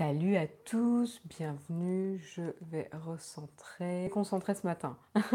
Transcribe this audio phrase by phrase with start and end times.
[0.00, 2.18] Salut à tous, bienvenue.
[2.34, 4.96] Je vais recentrer, concentrer ce matin.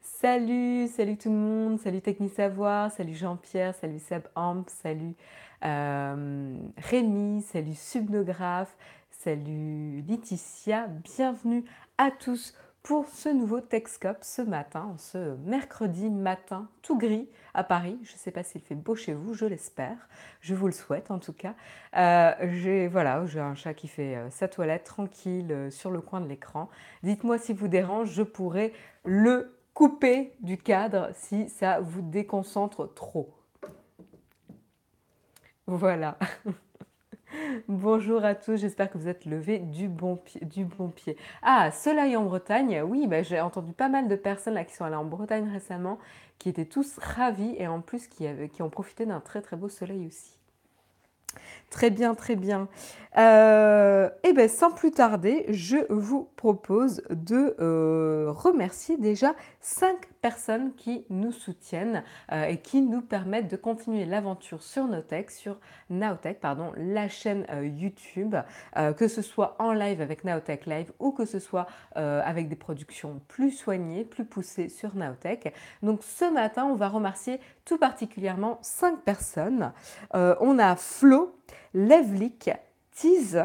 [0.00, 5.16] salut, salut tout le monde, salut Technisavoir, salut Jean-Pierre, salut Seb Amp, salut
[5.64, 8.76] euh, Rémi, salut Subnographe,
[9.10, 11.64] salut Laetitia, bienvenue
[11.98, 17.96] à tous pour ce nouveau Texcop ce matin, ce mercredi matin tout gris à Paris.
[18.02, 20.08] Je ne sais pas s'il fait beau chez vous, je l'espère.
[20.40, 21.54] Je vous le souhaite en tout cas.
[21.96, 26.00] Euh, j'ai voilà, j'ai un chat qui fait euh, sa toilette tranquille euh, sur le
[26.00, 26.68] coin de l'écran.
[27.04, 28.72] Dites-moi si vous dérange, je pourrais
[29.04, 33.32] le couper du cadre si ça vous déconcentre trop.
[35.68, 36.18] Voilà.
[37.68, 40.40] Bonjour à tous, j'espère que vous êtes levés du bon pied.
[40.44, 41.16] Du bon pied.
[41.42, 44.96] Ah, soleil en Bretagne, oui, bah, j'ai entendu pas mal de personnes qui sont allées
[44.96, 45.98] en Bretagne récemment,
[46.38, 48.26] qui étaient tous ravis et en plus qui,
[48.60, 50.38] ont profité d'un très très beau soleil aussi.
[51.70, 52.68] Très bien, très bien.
[53.16, 60.11] Euh, et eh bien, sans plus tarder, je vous propose de euh, remercier déjà cinq
[60.22, 65.58] personnes qui nous soutiennent euh, et qui nous permettent de continuer l'aventure sur Notech, sur
[65.90, 68.36] Naotech, pardon, la chaîne YouTube,
[68.96, 73.20] que ce soit en live avec Naotech Live ou que ce soit avec des productions
[73.28, 75.52] plus soignées, plus poussées sur Naotech.
[75.82, 79.72] Donc ce matin, on va remercier tout particulièrement cinq personnes.
[80.14, 81.36] on a Flo,
[81.74, 82.50] Levlik,
[82.92, 83.44] Tise,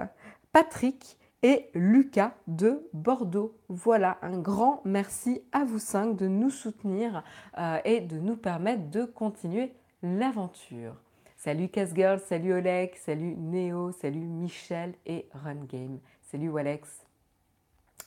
[0.52, 3.58] Patrick et Lucas de Bordeaux.
[3.70, 7.24] Voilà, un grand merci à vous cinq de nous soutenir
[7.58, 10.96] euh, et de nous permettre de continuer l'aventure.
[11.36, 16.00] Salut Casgirl, salut Oleg, salut Néo, salut Michel et Run Game.
[16.24, 17.06] Salut Alex,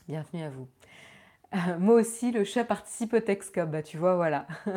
[0.09, 0.69] bienvenue à vous.
[1.55, 4.47] Euh, moi aussi, le chat participe au Texcom, bah tu vois, voilà.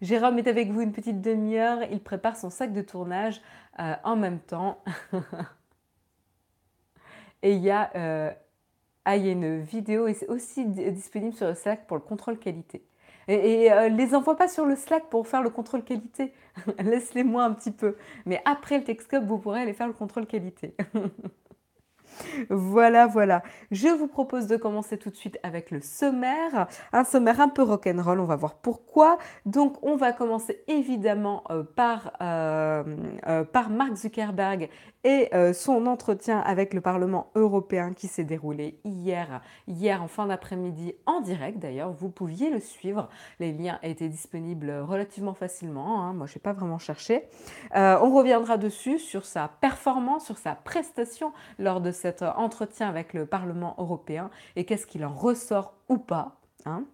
[0.00, 1.78] Jérôme est avec vous une petite demi-heure.
[1.92, 3.40] Il prépare son sac de tournage
[3.78, 4.82] euh, en même temps.
[7.42, 8.30] et il y, a, euh,
[9.04, 12.02] ah, il y a une vidéo et c'est aussi disponible sur le Slack pour le
[12.02, 12.84] contrôle qualité.
[13.28, 16.32] Et, et euh, les envoie pas sur le Slack pour faire le contrôle qualité.
[16.80, 17.96] Laisse-les moi un petit peu.
[18.26, 20.74] Mais après le Textcop, vous pourrez aller faire le contrôle qualité.
[22.50, 23.42] Voilà, voilà.
[23.70, 26.66] Je vous propose de commencer tout de suite avec le sommaire.
[26.92, 29.18] Un sommaire un peu rock'n'roll, on va voir pourquoi.
[29.46, 32.84] Donc, on va commencer évidemment euh, par, euh,
[33.26, 34.68] euh, par Mark Zuckerberg
[35.04, 40.94] et son entretien avec le Parlement européen qui s'est déroulé hier, hier en fin d'après-midi
[41.06, 41.90] en direct d'ailleurs.
[41.90, 43.08] Vous pouviez le suivre.
[43.40, 46.02] Les liens étaient disponibles relativement facilement.
[46.02, 46.12] Hein.
[46.12, 47.24] Moi, je n'ai pas vraiment cherché.
[47.74, 51.90] on reviendra dessus sur sa performance, sur sa prestation lors de
[52.20, 56.36] entretien avec le Parlement européen et qu'est-ce qu'il en ressort ou pas.
[56.64, 56.84] Hein.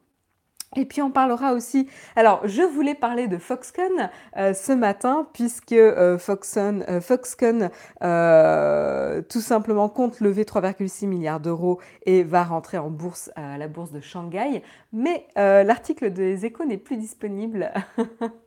[0.77, 1.89] et puis on parlera aussi.
[2.17, 7.71] Alors je voulais parler de Foxconn euh, ce matin puisque euh, Foxconn,
[8.03, 13.69] euh, tout simplement compte lever 3,6 milliards d'euros et va rentrer en bourse à la
[13.69, 14.62] bourse de Shanghai.
[14.93, 17.71] Mais l'article des Échos n'est plus disponible.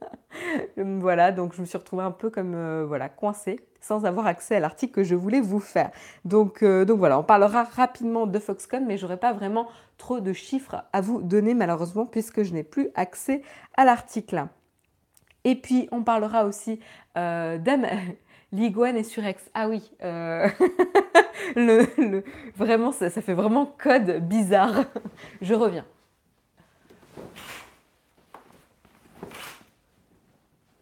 [0.78, 4.60] voilà, donc je me suis retrouvée un peu comme voilà coincée sans avoir accès à
[4.60, 5.92] l'article que je voulais vous faire.
[6.24, 10.84] Donc, euh, voilà, on parlera rapidement de Foxconn, mais j'aurai pas vraiment trop de chiffres
[10.94, 13.42] à vous donner malheureusement puisque je n'ai plus accès
[13.76, 14.46] à l'article.
[15.44, 16.80] Et puis on parlera aussi
[17.18, 17.58] euh,
[18.52, 19.50] L'iguane est surex.
[19.54, 20.48] Ah oui, euh,
[22.56, 24.86] vraiment, ça fait vraiment code bizarre.
[25.42, 25.86] je reviens.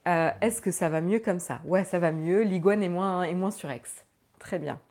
[0.10, 1.62] Euh, est-ce que ça va mieux comme ça?
[1.66, 2.42] Ouais, ça va mieux.
[2.44, 4.06] L'iguane est moins, est moins surex.
[4.40, 4.82] Très bien.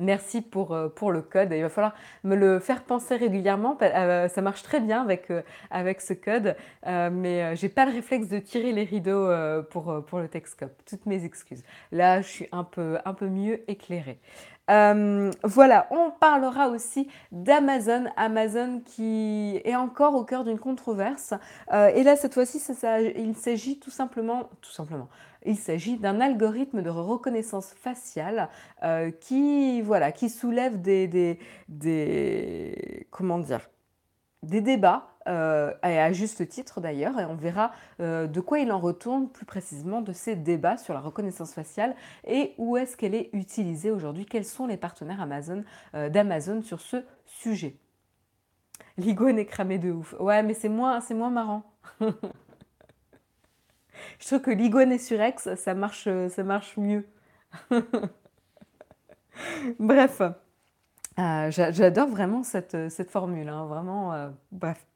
[0.00, 1.52] Merci pour, euh, pour le code.
[1.52, 1.94] Il va falloir
[2.24, 3.78] me le faire penser régulièrement.
[3.82, 5.32] Euh, ça marche très bien avec,
[5.70, 6.56] avec ce code,
[6.86, 9.28] mais j'ai pas le réflexe de tirer les rideaux
[9.70, 10.72] pour, pour le Texcope.
[10.88, 11.62] Toutes mes excuses.
[11.92, 14.18] Là, je suis un peu, un peu mieux éclairée.
[14.70, 21.34] Euh, voilà, on parlera aussi d'Amazon, Amazon qui est encore au cœur d'une controverse.
[21.72, 22.62] Euh, et là, cette fois-ci,
[23.16, 25.08] il s'agit tout simplement, tout simplement,
[25.46, 28.48] il s'agit d'un algorithme de reconnaissance faciale
[28.82, 31.38] euh, qui, voilà, qui soulève des, des,
[31.68, 33.70] des comment dire,
[34.42, 38.72] des débats euh, et à juste titre d'ailleurs, et on verra euh, de quoi il
[38.72, 41.94] en retourne plus précisément de ces débats sur la reconnaissance faciale
[42.26, 47.04] et où est-ce qu'elle est utilisée aujourd'hui, quels sont les partenaires Amazon, d'Amazon sur ce
[47.26, 47.76] sujet.
[48.96, 50.14] L'iguane est cramé de ouf.
[50.18, 51.62] Ouais, mais c'est moins, c'est moins marrant.
[54.20, 57.06] Je trouve que l'iguane est surex, ça marche, ça marche mieux.
[59.78, 60.22] Bref.
[61.16, 63.66] J'adore vraiment cette, cette formule, hein.
[63.66, 64.86] vraiment, bref.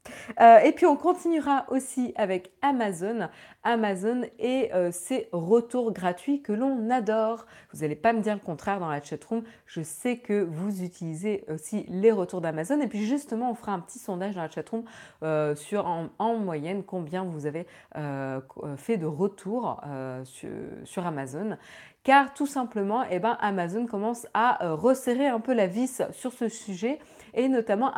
[0.41, 3.29] Euh, et puis on continuera aussi avec Amazon.
[3.63, 7.47] Amazon et euh, ses retours gratuits que l'on adore.
[7.73, 9.43] Vous n'allez pas me dire le contraire dans la chatroom.
[9.67, 12.81] Je sais que vous utilisez aussi les retours d'Amazon.
[12.81, 14.85] Et puis justement, on fera un petit sondage dans la chatroom
[15.23, 17.67] euh, sur en, moyenne combien vous avez
[18.77, 19.81] fait de retours
[20.85, 21.57] sur, Amazon
[22.05, 26.49] car tout simplement, eh ben, Amazon commence à resserrer un peu la vis sur ce
[26.49, 26.99] sujet
[27.35, 27.93] et notamment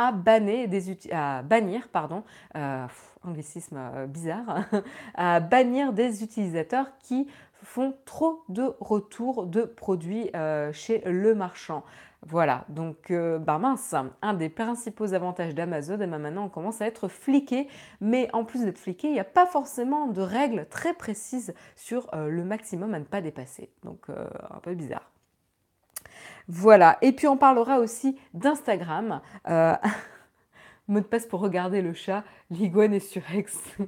[2.57, 2.87] euh,
[3.77, 4.73] euh,
[5.15, 7.27] à bannir des utilisateurs qui
[7.63, 11.83] font trop de retours de produits euh, chez le marchand.
[12.29, 16.87] Voilà, donc bah mince, un des principaux avantages d'Amazon, et ben maintenant on commence à
[16.87, 17.69] être fliqué,
[18.01, 22.11] mais en plus d'être fliqué, il n'y a pas forcément de règles très précises sur
[22.13, 23.71] le maximum à ne pas dépasser.
[23.85, 25.13] Donc un peu bizarre.
[26.49, 26.99] Voilà.
[27.03, 29.21] Et puis on parlera aussi d'Instagram.
[29.49, 29.75] Euh,
[30.89, 33.23] mot de passe pour regarder le chat, l'iguane est sur.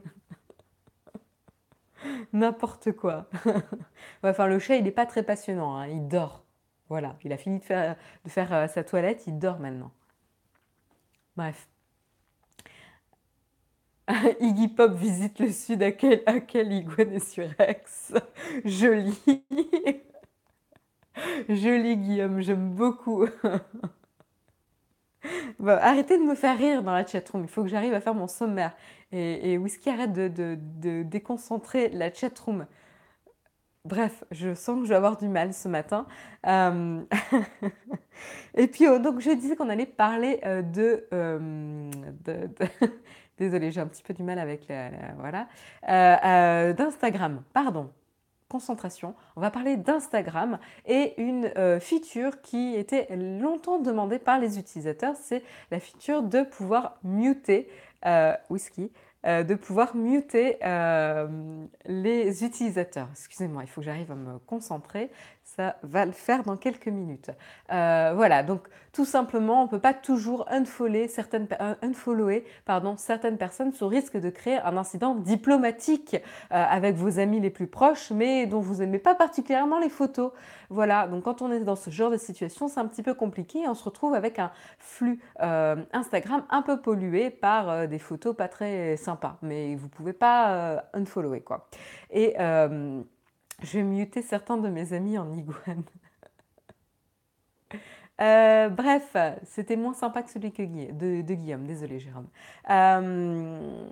[2.33, 3.29] N'importe quoi.
[4.23, 5.77] enfin, le chat, il n'est pas très passionnant.
[5.77, 5.89] Hein.
[5.89, 6.45] Il dort.
[6.89, 7.17] Voilà.
[7.25, 9.27] Il a fini de faire, de euh, sa toilette.
[9.27, 9.91] Il dort maintenant.
[11.37, 11.69] Bref.
[14.41, 15.83] Iggy Pop visite le sud.
[15.83, 18.15] À quel, à iguane sur X
[18.65, 19.19] Joli.
[21.49, 23.27] Joli Guillaume, j'aime beaucoup.
[25.67, 28.29] arrêtez de me faire rire dans la chatroom, il faut que j'arrive à faire mon
[28.29, 28.75] sommaire.
[29.11, 32.67] Et, et Whisky arrête de, déconcentrer la chatroom.
[33.89, 36.07] Bref, je sens que je vais avoir du mal ce matin.
[36.47, 37.01] Euh,
[38.55, 40.63] et puis, oh, donc, je disais qu'on allait parler euh,
[41.15, 41.91] euh,
[42.25, 42.51] de...
[43.39, 45.49] Désolée, j'ai un petit peu du mal avec la voilà.
[46.75, 47.91] D'Instagram, pardon
[48.49, 54.59] concentration, on va parler d'Instagram et une euh, feature qui était longtemps demandée par les
[54.59, 57.69] utilisateurs, c'est la feature de pouvoir muter
[58.07, 58.91] euh, whisky,
[59.27, 60.59] euh, de pouvoir muter
[61.85, 63.09] les utilisateurs.
[63.13, 65.11] Excusez-moi, il faut que j'arrive à me concentrer
[65.83, 67.31] va le faire dans quelques minutes.
[67.73, 71.47] Euh, voilà, donc tout simplement, on ne peut pas toujours unfollower certaines,
[71.83, 72.45] unfollower,
[72.97, 76.21] certaines personnes sous risque de créer un incident diplomatique euh,
[76.51, 80.33] avec vos amis les plus proches, mais dont vous n'aimez pas particulièrement les photos.
[80.71, 83.61] Voilà, donc quand on est dans ce genre de situation, c'est un petit peu compliqué
[83.69, 88.49] on se retrouve avec un flux euh, Instagram un peu pollué par des photos pas
[88.49, 91.69] très sympas, mais vous ne pouvez pas unfollower quoi.
[92.11, 92.35] Et
[93.63, 93.85] je vais
[94.23, 95.85] certains de mes amis en iguane.
[98.21, 101.67] Euh, bref, c'était moins sympa que celui de, de Guillaume.
[101.67, 102.29] Désolé, Jérôme.
[102.69, 103.89] Euh,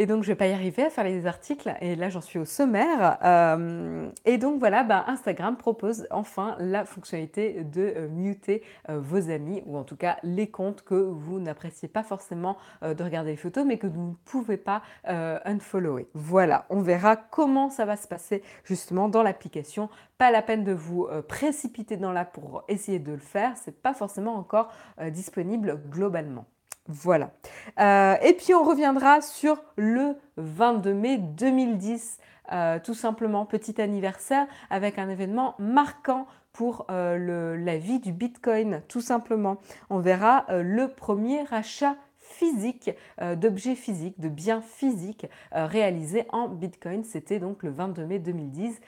[0.00, 1.74] et donc, je ne vais pas y arriver à faire les articles.
[1.80, 3.18] Et là, j'en suis au sommaire.
[3.24, 9.28] Euh, et donc, voilà, bah, Instagram propose enfin la fonctionnalité de euh, muter euh, vos
[9.28, 13.36] amis, ou en tout cas les comptes que vous n'appréciez pas forcément de regarder les
[13.36, 16.06] photos, mais que vous ne pouvez pas unfollower.
[16.14, 19.88] Voilà, on verra comment ça va se passer justement dans l'application.
[20.16, 23.56] Pas la peine de vous précipiter dans là pour essayer de le faire.
[23.56, 24.70] Ce n'est pas forcément encore
[25.10, 26.46] disponible globalement.
[26.88, 27.32] Voilà.
[27.78, 32.18] Euh, et puis on reviendra sur le 22 mai 2010,
[32.52, 38.80] euh, tout simplement, petit anniversaire avec un événement marquant pour euh, la vie du Bitcoin,
[38.88, 39.58] tout simplement.
[39.90, 42.90] On verra le premier achat physique,
[43.36, 47.04] d'objets physiques, de biens physiques réalisés en Bitcoin.
[47.04, 48.80] C'était donc le 22 mai 2010.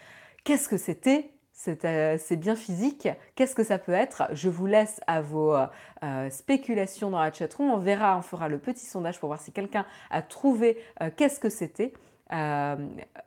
[0.45, 1.31] Qu'est-ce que c'était?
[1.69, 3.09] Euh, c'est bien physique.
[3.35, 4.25] Qu'est-ce que ça peut être?
[4.33, 5.67] Je vous laisse à vos euh,
[6.03, 7.71] euh, spéculations dans la chatroom.
[7.71, 10.83] On verra, on fera le petit sondage pour voir si quelqu'un a trouvé
[11.17, 11.93] qu'est-ce que c'était.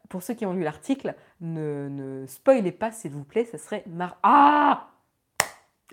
[0.09, 4.17] pour ceux qui ont lu l'article, ne, spoilez pas s'il vous plaît, ça serait mar...
[4.23, 4.89] Ah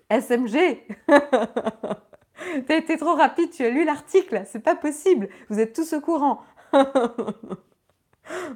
[0.09, 0.79] SMG
[2.67, 6.00] T'as été trop rapide, tu as lu l'article, c'est pas possible, vous êtes tous au
[6.00, 6.43] courant.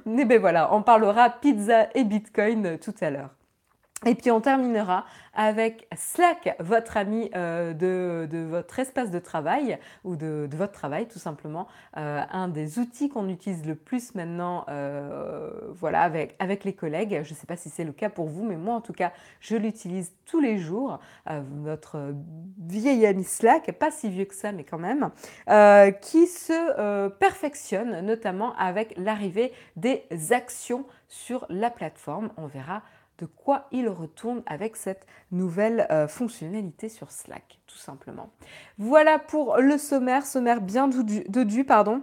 [0.06, 3.30] Mais ben voilà, on parlera pizza et bitcoin tout à l'heure.
[4.06, 10.16] Et puis on terminera avec Slack, votre ami euh, de, votre espace de travail ou
[10.16, 11.66] de, votre travail tout simplement.
[11.96, 17.20] Euh, un des outils qu'on utilise le plus maintenant euh, voilà, avec, avec les collègues.
[17.25, 19.12] Je ne sais pas si c'est le cas pour vous, mais moi en tout cas,
[19.40, 21.00] je l'utilise tous les jours.
[21.62, 22.14] notre
[22.58, 25.11] vieil ami Slack, pas si vieux que ça, mais quand même,
[26.00, 32.30] qui se perfectionne notamment avec l'arrivée des actions sur la plateforme.
[32.37, 32.82] On verra
[33.18, 38.30] de quoi il retourne avec cette nouvelle euh, fonctionnalité sur Slack, tout simplement.
[38.78, 42.02] Voilà pour le sommaire, sommaire bien dodu, pardon.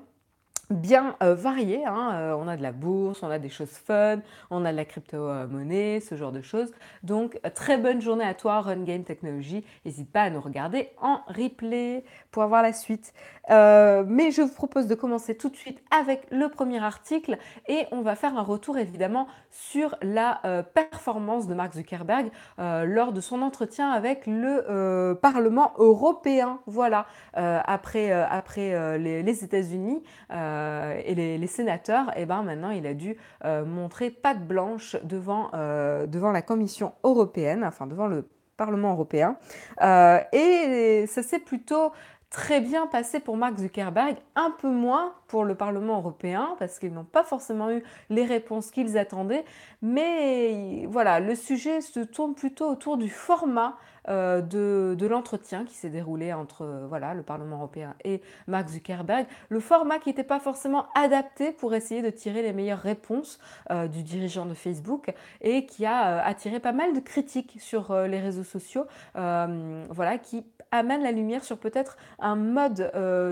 [0.72, 1.86] Bien euh, varié.
[1.86, 2.12] Hein.
[2.14, 4.86] Euh, on a de la bourse, on a des choses fun, on a de la
[4.86, 6.72] crypto-monnaie, ce genre de choses.
[7.04, 9.64] Donc, très bonne journée à toi, Run Game Technology.
[9.86, 13.14] N'hésite pas à nous regarder en replay pour avoir la suite.
[13.50, 17.38] Euh, mais je vous propose de commencer tout de suite avec le premier article
[17.68, 20.42] et on va faire un retour évidemment sur la
[20.74, 26.60] performance de Mark Zuckerberg lors de son entretien avec le Parlement européen.
[26.68, 30.04] Voilà, après, après les, États-Unis.
[30.32, 30.61] Euh,
[31.06, 35.50] et les, sénateurs, et eh ben maintenant il a dû euh, montrer patte blanche devant,
[35.54, 38.28] euh, devant la Commission européenne, enfin devant le
[38.58, 39.38] Parlement européen.
[39.82, 41.92] et ça s'est plutôt
[42.32, 46.94] très bien passé pour Mark Zuckerberg, un peu moins pour le Parlement européen, parce qu'ils
[46.94, 49.44] n'ont pas forcément eu les réponses qu'ils attendaient.
[49.82, 53.76] Mais voilà, le sujet se tourne plutôt autour du format
[54.10, 59.28] euh, de, l'entretien qui s'est déroulé entre euh, voilà, le Parlement européen et Mark Zuckerberg.
[59.50, 63.40] Le format qui n'était pas forcément adapté pour essayer de tirer les meilleures réponses
[63.70, 68.20] euh, du dirigeant de Facebook et qui a attiré pas mal de critiques sur les
[68.20, 72.92] réseaux sociaux, voilà, qui amène la lumière sur peut-être un mode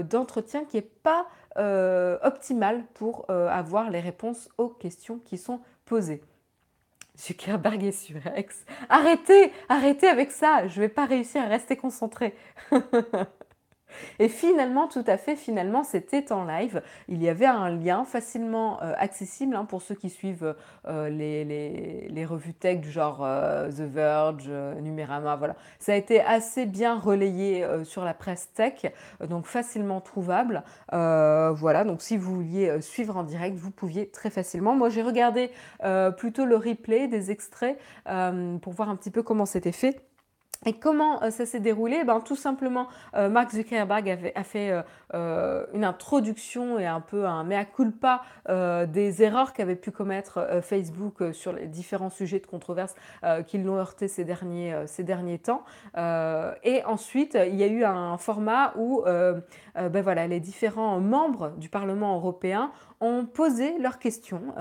[0.09, 1.25] d'entretien qui n'est pas
[2.23, 6.21] optimal pour avoir les réponses aux questions qui sont posées.
[7.19, 8.65] Zuckerberg est sur X.
[8.87, 10.67] Arrêtez, arrêtez avec ça.
[10.67, 12.33] Je ne vais pas réussir à rester concentré.
[14.19, 16.81] Et finalement, tout à fait, finalement, c'était en live.
[17.07, 20.55] Il y avait un lien facilement euh, accessible hein, pour ceux qui suivent
[20.87, 24.49] euh, les, revues tech du genre euh, The Verge,
[24.81, 25.55] Numérama, voilà.
[25.79, 28.91] Ça a été assez bien relayé sur la presse tech,
[29.27, 30.63] donc facilement trouvable.
[30.91, 34.75] voilà, donc si vous vouliez suivre en direct, vous pouviez très facilement.
[34.75, 35.49] Moi, j'ai regardé
[36.17, 40.08] plutôt le replay des extraits pour voir un petit peu comment c'était fait.
[40.65, 42.03] Et comment euh, ça s'est déroulé?
[42.03, 47.25] Ben, Tout simplement, euh, Mark Zuckerberg avait, a fait euh, une introduction et un peu
[47.25, 52.95] un mea culpa des erreurs qu'avait pu commettre Facebook sur les différents sujets de controverse
[53.47, 55.63] qui l'ont heurté ces derniers, ces derniers temps.
[55.95, 61.69] et ensuite, il y a eu un format où ben voilà, les différents membres du
[61.69, 64.53] Parlement européen ont posé leurs questions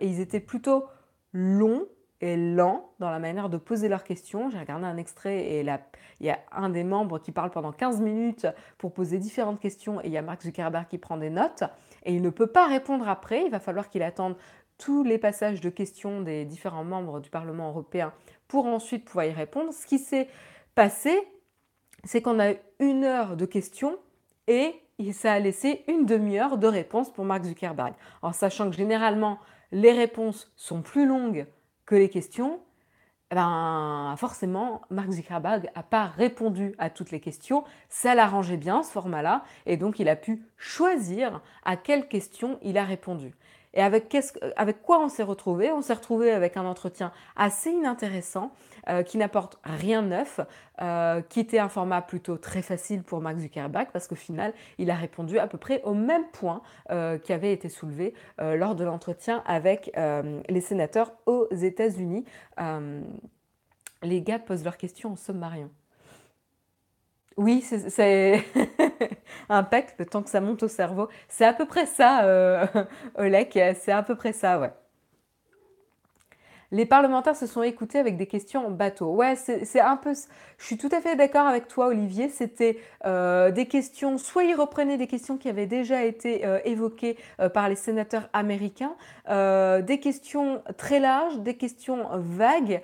[0.00, 0.86] et ils étaient plutôt
[1.32, 1.86] longs
[2.20, 4.50] et lent dans la manière de poser leurs questions.
[4.50, 8.00] J'ai regardé un extrait et il y a un des membres qui parle pendant 15
[8.00, 8.46] minutes
[8.78, 11.64] pour poser différentes questions et il y a Mark Zuckerberg qui prend des notes
[12.04, 13.44] et il ne peut pas répondre après.
[13.44, 14.36] Il va falloir qu'il attende
[14.78, 18.12] tous les passages de questions des différents membres du Parlement européen
[18.48, 19.72] pour ensuite pouvoir y répondre.
[19.72, 20.28] Ce qui s'est
[20.74, 21.18] passé,
[22.04, 23.98] c'est qu'on a eu une heure de questions
[24.46, 24.74] et
[25.12, 27.94] ça a laissé une demi-heure de réponses pour Mark Zuckerberg.
[28.22, 29.38] En sachant que généralement,
[29.72, 31.46] les réponses sont plus longues
[31.86, 32.60] que les questions,
[33.30, 37.64] ben, forcément, Mark Zuckerberg n'a pas répondu à toutes les questions.
[37.88, 42.78] Ça l'arrangeait bien, ce format-là, et donc il a pu choisir à quelles questions il
[42.78, 43.34] a répondu.
[43.74, 44.16] Et avec,
[44.56, 48.52] avec quoi on s'est retrouvé On s'est retrouvé avec un entretien assez inintéressant
[48.88, 50.40] euh, qui n'apporte rien de neuf,
[50.80, 54.92] euh, qui était un format plutôt très facile pour Mark Zuckerberg parce qu'au final, il
[54.92, 58.84] a répondu à peu près au même point euh, qui avait été soulevé lors de
[58.84, 59.90] l'entretien avec
[60.48, 62.24] les sénateurs aux États-Unis.
[64.02, 65.70] les gars posent leurs questions en sommarion.
[67.36, 68.44] Oui, c'est
[69.48, 71.08] un pec, le que ça monte au cerveau.
[71.28, 72.68] C'est à peu près ça,
[73.16, 74.72] Olek, c'est à peu près ça, ouais.
[76.72, 79.14] Les parlementaires se sont écoutés avec des questions en bateau.
[79.14, 80.14] Ouais, c'est un peu.
[80.58, 82.28] Je suis tout à fait d'accord avec toi, Olivier.
[82.28, 84.18] C'était euh, des questions.
[84.18, 88.28] Soit ils reprenaient des questions qui avaient déjà été euh, évoquées euh, par les sénateurs
[88.32, 88.94] américains,
[89.28, 92.80] des questions très larges, des questions vagues,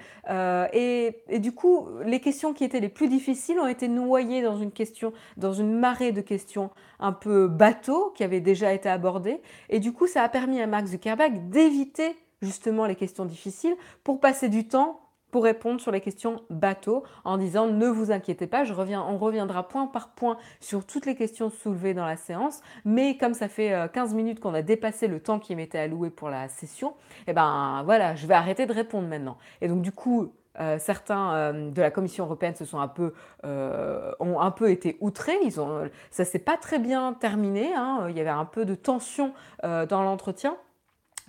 [0.73, 4.73] et, du coup, les questions qui étaient les plus difficiles ont été noyées dans une
[4.73, 9.41] question, dans une marée de questions un peu bateau qui avaient déjà été abordées.
[9.69, 14.21] Et du coup, ça a permis à Mark Zuckerberg d'éviter justement les questions difficiles pour
[14.21, 18.65] passer du temps pour répondre sur les questions bateau en disant ne vous inquiétez pas,
[18.65, 22.61] je reviens, on reviendra point par point sur toutes les questions soulevées dans la séance,
[22.85, 26.11] mais comme ça fait 15 euh, minutes qu'on a dépassé le temps qui m'était alloué
[26.11, 26.95] pour la session,
[27.27, 29.39] eh ben voilà, je vais arrêter de répondre maintenant.
[29.63, 33.15] Et donc du coup, euh, certains euh, de la Commission européenne se sont un peu,
[33.43, 35.39] ont un peu été outrés.
[35.45, 37.73] Ils ont, ça s'est pas très bien terminé.
[37.75, 38.07] Hein.
[38.11, 39.33] Il y avait un peu de tension
[39.63, 40.59] dans l'entretien.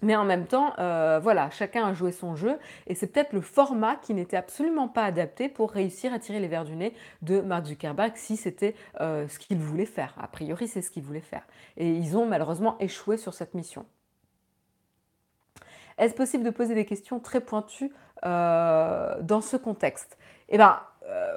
[0.03, 3.39] Mais en même temps, euh, voilà, chacun a joué son jeu et c'est peut-être le
[3.39, 7.39] format qui n'était absolument pas adapté pour réussir à tirer les verres du nez de
[7.39, 10.13] Mark Zuckerberg si c'était euh, ce qu'il voulait faire.
[10.21, 11.47] A priori, c'est ce qu'il voulait faire.
[11.77, 13.85] Et ils ont malheureusement échoué sur cette mission.
[15.97, 17.93] Est-ce possible de poser des questions très pointues
[18.25, 20.17] euh, dans ce contexte?
[20.49, 20.81] Eh bien,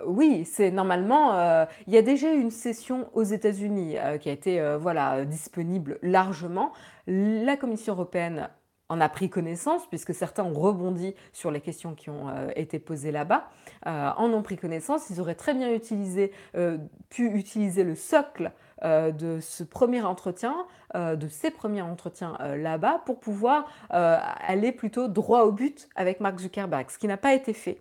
[0.06, 5.24] oui, c'est normalement, il y a déjà une session aux États-Unis qui a été voilà,
[5.24, 6.72] disponible largement.
[7.06, 8.48] La Commission européenne
[8.88, 12.78] en a pris connaissance, puisque certains ont rebondi sur les questions qui ont euh, été
[12.78, 13.48] posées là-bas,
[13.86, 15.10] euh, en ont pris connaissance.
[15.10, 18.52] Ils auraient très bien utilisé, euh, pu utiliser le socle
[18.84, 25.50] de ce premier entretien, de ces premiers entretiens là-bas, pour pouvoir aller plutôt droit au
[25.50, 27.80] but avec Mark Zuckerberg, ce qui n'a pas été fait.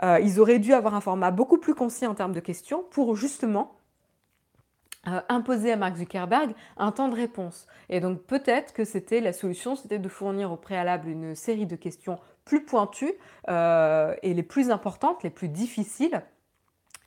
[0.00, 3.74] ils auraient dû avoir un format beaucoup plus concis en termes de questions pour justement
[5.08, 7.66] euh, imposer à Mark Zuckerberg un temps de réponse.
[7.88, 11.74] Et donc peut-être que c'était la solution, c'était de fournir au préalable une série de
[11.74, 13.14] questions plus pointues
[13.48, 16.22] euh, et les plus importantes, les plus difficiles,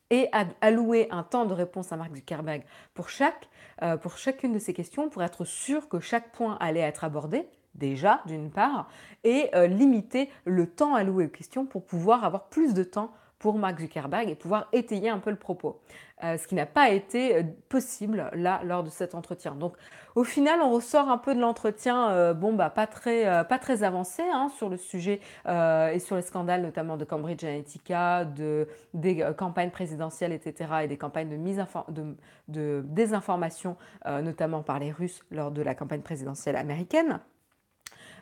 [0.09, 3.47] et allouer un temps de réponse à Mark Zuckerberg pour, chaque,
[3.81, 7.47] euh, pour chacune de ces questions pour être sûr que chaque point allait être abordé
[7.75, 8.89] déjà d'une part,
[9.25, 13.11] et limiter le temps alloué aux questions pour pouvoir avoir plus de temps
[13.45, 15.79] pour Mark Zuckerberg et pouvoir étayer un peu le propos.
[16.23, 19.53] Euh, ce qui n'a pas été euh, possible là lors de cet entretien.
[19.53, 19.75] Donc
[20.15, 23.83] au final, on ressort un peu de l'entretien, euh, bon bah pas très, pas très
[23.83, 29.23] avancé hein, sur le sujet et sur les scandales notamment de Cambridge Analytica, de, des
[29.37, 30.71] campagnes présidentielles, etc.
[30.81, 32.15] et des campagnes de, mise de,
[32.47, 33.77] de désinformation,
[34.23, 37.19] notamment par les Russes lors de la campagne présidentielle américaine.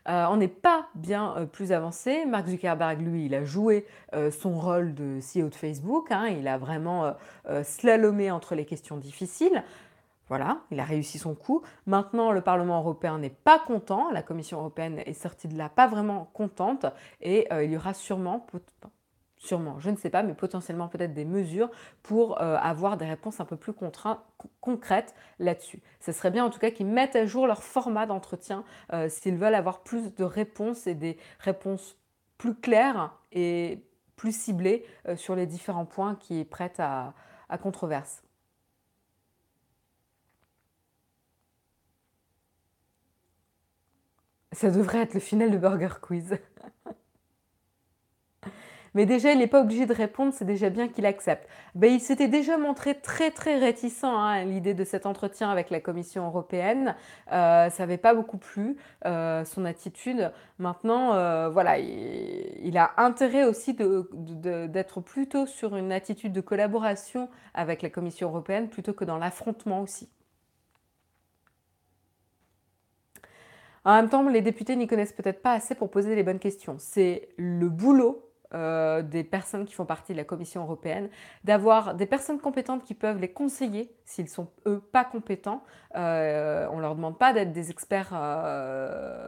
[0.09, 2.25] Euh, on n'est pas bien euh, plus avancé.
[2.25, 6.11] Mark Zuckerberg, lui, il a joué euh, son rôle de CEO de Facebook.
[6.11, 6.27] Hein.
[6.27, 7.15] il a vraiment
[7.63, 9.63] slalomé entre les questions difficiles.
[10.29, 11.61] Voilà, il a réussi son coup.
[11.85, 14.09] Maintenant, le Parlement européen n'est pas content.
[14.11, 16.85] La Commission européenne est sortie de là pas vraiment contente.
[17.21, 18.45] Et il y aura sûrement,
[19.43, 21.69] sûrement, je ne sais pas, mais potentiellement peut-être des mesures
[22.01, 23.73] pour euh, avoir des réponses un peu plus
[24.61, 25.81] concrètes là-dessus.
[25.99, 29.35] Ce serait bien en tout cas qu'ils mettent à jour leur format d'entretien euh, s'ils
[29.37, 31.97] veulent avoir plus de réponses et des réponses
[32.37, 33.83] plus claires et
[34.15, 37.13] plus ciblées euh, sur les différents points qui prêtent à,
[37.49, 38.23] à controverse.
[44.53, 46.37] Ça devrait être le final de Burger Quiz.
[48.93, 51.47] Mais déjà, il n'est pas obligé de répondre, c'est déjà bien qu'il accepte.
[51.75, 55.69] Ben, il s'était déjà montré très très réticent hein, à l'idée de cet entretien avec
[55.69, 56.95] la Commission européenne.
[57.31, 60.31] Euh, ça n'avait pas beaucoup plu, euh, son attitude.
[60.59, 67.81] Maintenant, euh, voilà, il, a intérêt aussi d'être plutôt sur une attitude de collaboration avec
[67.81, 70.09] la Commission européenne plutôt que dans l'affrontement aussi.
[73.85, 76.75] En même temps, les députés n'y connaissent peut-être pas assez pour poser les bonnes questions.
[76.79, 81.09] C'est le boulot euh, des personnes qui font partie de la Commission européenne,
[81.43, 85.63] d'avoir des personnes compétentes qui peuvent les conseiller s'ils sont eux pas compétents.
[85.95, 89.27] Euh, on leur demande pas d'être des experts euh,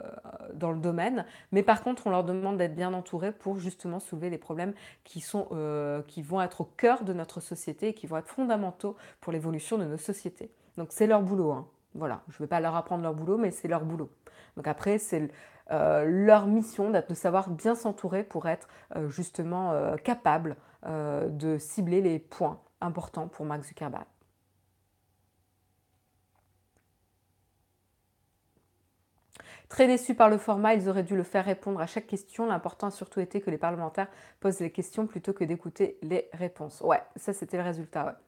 [0.53, 4.29] dans le domaine, mais par contre on leur demande d'être bien entourés pour justement soulever
[4.29, 5.47] les problèmes qui, sont,
[6.07, 9.77] qui vont être au cœur de notre société et qui vont être fondamentaux pour l'évolution
[9.77, 10.51] de nos sociétés.
[10.77, 11.51] Donc c'est leur boulot.
[11.51, 11.67] Hein.
[11.95, 14.09] Voilà, je ne vais pas leur apprendre leur boulot, mais c'est leur boulot.
[14.57, 15.27] Donc après, c'est euh,
[15.69, 20.55] leur mission de savoir bien s'entourer pour être euh, justement euh, capable
[20.87, 24.05] de cibler les points importants pour Mark Zuckerberg.
[29.67, 32.45] Très déçus par le format, ils auraient dû le faire répondre à chaque question.
[32.45, 36.81] L'important a surtout été que les parlementaires posent les questions plutôt que d'écouter les réponses.
[36.81, 38.19] Ouais, ça c'était le résultat.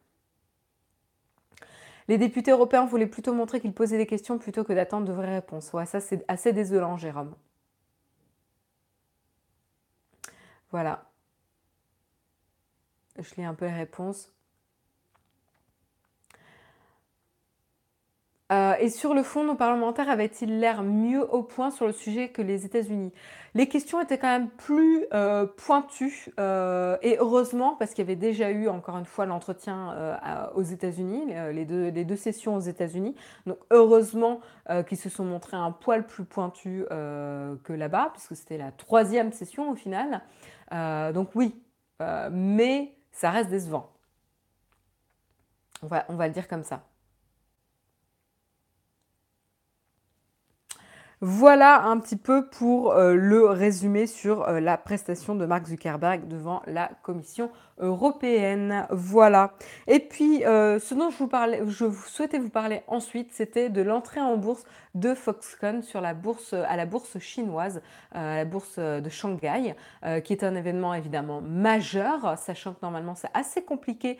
[2.08, 5.36] Les députés européens voulaient plutôt montrer qu'ils posaient des questions plutôt que d'attendre de vraies
[5.36, 5.74] réponses.
[5.74, 7.36] Ouais, ça c'est assez désolant, Jérôme.
[10.72, 11.10] Voilà.
[13.20, 14.37] Je lis un peu les réponses.
[18.51, 22.29] Euh, et sur le fond, nos parlementaires avaient-ils l'air mieux au point sur le sujet
[22.29, 23.12] que les États-Unis?
[23.55, 28.15] Les questions étaient quand même plus euh, pointues, euh, et heureusement, parce qu'il y avait
[28.15, 30.17] déjà eu, encore une fois, l'entretien
[30.55, 33.15] aux États-Unis, les deux, sessions aux États-Unis.
[33.45, 34.39] Donc heureusement
[34.88, 39.71] qu'ils se sont montrés un poil plus pointus que là-bas, puisque c'était la troisième session
[39.71, 40.21] au final.
[41.13, 41.55] donc oui,
[42.31, 43.91] mais ça reste décevant.
[45.83, 46.87] On va, on va le dire comme ça.
[51.21, 56.27] Voilà un petit peu pour euh, le résumé sur euh, la prestation de Mark Zuckerberg
[56.27, 57.49] devant la Commission
[57.80, 58.88] européenne.
[58.90, 59.54] Voilà.
[59.88, 63.82] Et puis, euh, ce dont je vous parlais, je souhaitais vous parler ensuite, c'était de
[63.82, 64.63] l'entrée en bourse
[64.96, 67.82] de Foxconn sur la bourse, à la bourse chinoise,
[68.13, 69.76] à la bourse de Shanghai,
[70.24, 74.18] qui est un événement évidemment majeur, sachant que normalement c'est assez compliqué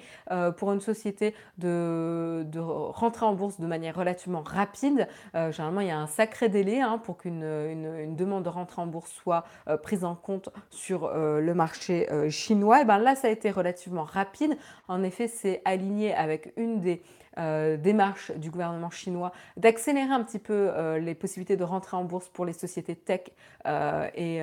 [0.58, 5.08] pour une société de, rentrer en bourse de manière relativement rapide.
[5.34, 8.88] généralement, il y a un sacré délai hein, pour qu'une une, demande de rentrée en
[8.88, 9.46] bourse soit
[9.82, 12.82] prise en compte sur le marché chinois.
[12.82, 14.58] Et ben là, ça a été relativement rapide.
[14.88, 17.02] En effet, c'est aligné avec une des
[17.40, 22.04] euh, démarche du gouvernement chinois d'accélérer un petit peu euh, les possibilités de rentrer en
[22.04, 23.22] bourse pour les sociétés tech
[23.68, 24.38] euh, et,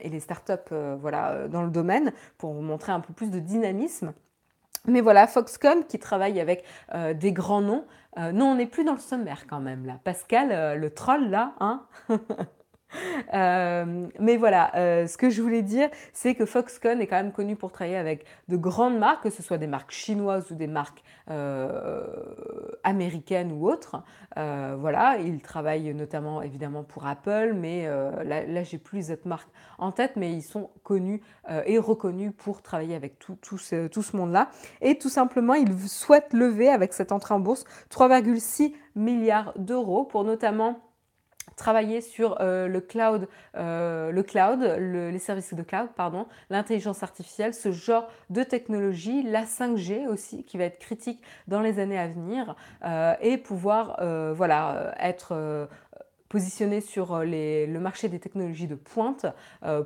[0.00, 4.12] et, les startups voilà, dans le domaine pour montrer un peu plus de dynamisme.
[4.86, 6.64] Mais voilà, Foxconn qui travaille avec
[7.14, 7.84] des grands noms.
[8.16, 9.98] non, on n'est plus dans le sommaire quand même là.
[10.04, 11.84] Pascal, le troll là, hein?
[13.34, 17.32] Euh, mais voilà, euh, ce que je voulais dire, c'est que Foxconn est quand même
[17.32, 20.66] connu pour travailler avec de grandes marques, que ce soit des marques chinoises ou des
[20.66, 22.04] marques euh,
[22.84, 24.02] américaines ou autres.
[24.36, 27.86] voilà, il travaille notamment évidemment pour Apple, mais
[28.24, 31.22] là, j'ai plus les autres marques en tête, mais ils sont connus
[31.64, 34.50] et reconnus pour travailler avec tout, tout ce, tout ce monde-là.
[34.82, 40.24] Et tout simplement, ils souhaitent lever avec cette entrée en bourse 3,6 milliards d'euros pour
[40.24, 40.91] notamment
[41.56, 45.88] travailler sur euh, le cloud, euh, le cloud les services de cloud,
[46.50, 51.78] l'intelligence artificielle, ce genre de technologie, la 5G aussi, qui va être critique dans les
[51.78, 54.00] années à venir, euh, et pouvoir
[54.34, 55.68] voilà, être
[56.28, 59.26] positionné sur le marché des technologies de pointe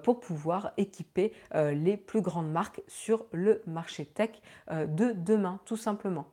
[0.03, 4.31] pour pouvoir équiper les plus grandes marques sur le marché tech
[4.71, 6.27] de demain, tout simplement.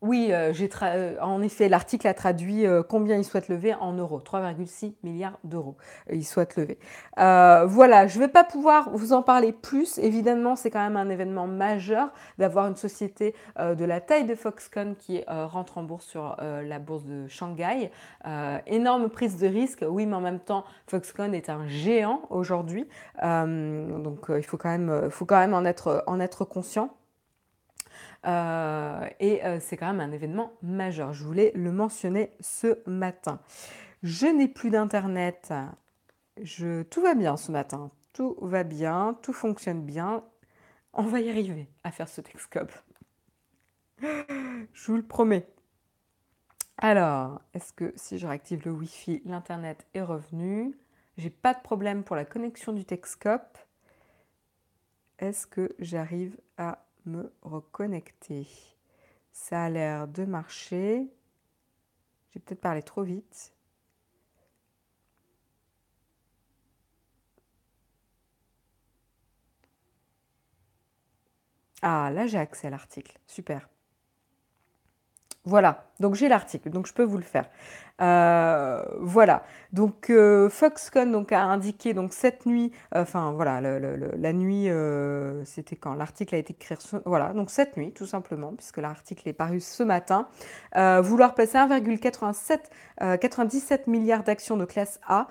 [0.00, 4.20] Oui, euh, euh, en effet, l'article a traduit euh, combien il souhaite lever en euros,
[4.20, 5.76] 3,6 milliards d'euros.
[6.12, 6.78] il souhaite lever.
[7.16, 9.98] voilà, je ne vais pas pouvoir vous en parler plus.
[9.98, 14.94] Évidemment, c'est quand même un événement majeur d'avoir une société de la taille de Foxconn
[14.94, 17.90] qui rentre en bourse sur la bourse de Shanghai.
[18.66, 22.86] énorme prise de risque, oui, mais en même temps, Foxconn est un géant aujourd'hui.
[23.20, 26.90] donc, il faut quand même, faut quand même en être, en être conscient.
[28.28, 31.12] Euh, et euh, c'est quand même un événement majeur.
[31.12, 33.40] Je voulais le mentionner ce matin.
[34.02, 35.52] Je n'ai plus d'internet.
[36.90, 37.90] Tout va bien ce matin.
[38.12, 40.24] Tout va bien, tout fonctionne bien.
[40.92, 42.72] On va y arriver à faire ce Texcope.
[44.00, 45.48] Je vous le promets.
[46.76, 50.76] Alors, est-ce que si je réactive le Wi-Fi, l'internet est revenu?
[51.16, 53.58] J'ai pas de problème pour la connexion du Texcope.
[55.18, 58.48] Est-ce que j'arrive à me reconnecter.
[59.32, 61.08] Ça a l'air de marcher.
[62.30, 63.52] J'ai peut-être parlé trop vite.
[71.82, 73.18] Ah, là j'ai accès à l'article.
[73.26, 73.68] Super.
[75.44, 77.46] Voilà, donc j'ai l'article, donc je peux vous le faire.
[78.00, 84.32] Euh, voilà, donc euh, Foxconn donc, a indiqué donc, cette nuit, euh, enfin voilà, la
[84.32, 84.68] nuit,
[85.44, 89.32] c'était quand l'article a été écrit, voilà, donc cette nuit tout simplement, puisque l'article est
[89.32, 90.28] paru ce matin,
[90.76, 95.26] vouloir placer 1,97 milliards d'actions de classe A,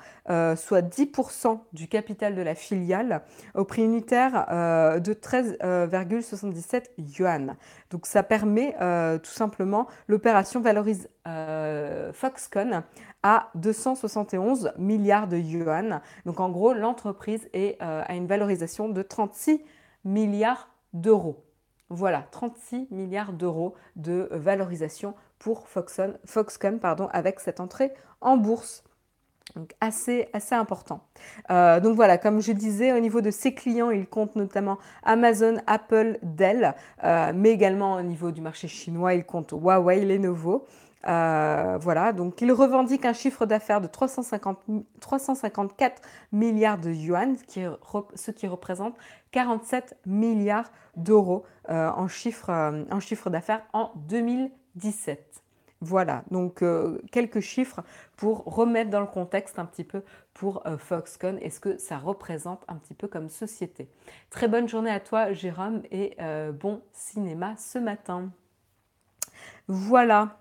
[0.55, 3.21] soit 10% du capital de la filiale,
[3.55, 4.45] au prix unitaire
[4.99, 7.55] de 13,77 yuan.
[7.91, 8.75] Donc ça permet
[9.23, 12.83] tout simplement, l'opération valorise euh, Foxconn
[13.23, 16.01] à 271 milliards de yuan.
[16.25, 19.63] Donc en gros, l'entreprise est euh, à une valorisation de 36
[20.03, 21.43] milliards d'euros.
[21.89, 28.83] Voilà, 36 milliards d'euros de valorisation pour Foxconn, Foxconn pardon, avec cette entrée en bourse.
[29.55, 31.01] Donc assez, assez important.
[31.49, 35.55] Euh, donc voilà, comme je disais, au niveau de ses clients, il compte notamment Amazon,
[35.65, 40.65] Apple, Dell, mais également au niveau du marché chinois, il compte Huawei, Lenovo.
[41.07, 44.59] Euh, voilà, donc il revendique un chiffre d'affaires de 350,
[44.99, 46.01] 354
[46.33, 47.37] milliards de yuan,
[48.15, 48.95] ce qui représente
[49.31, 55.43] 47 milliards d'euros euh, en chiffre, euh, en chiffre d'affaires en 2017.
[55.79, 56.63] Voilà, donc
[57.11, 57.81] quelques chiffres
[58.15, 60.01] pour remettre dans le contexte un petit peu
[60.33, 63.87] pour Foxconn et ce que ça représente un petit peu comme société.
[64.31, 66.17] Très bonne journée à toi Jérôme et
[66.59, 68.31] bon cinéma ce matin.
[69.67, 70.37] Voilà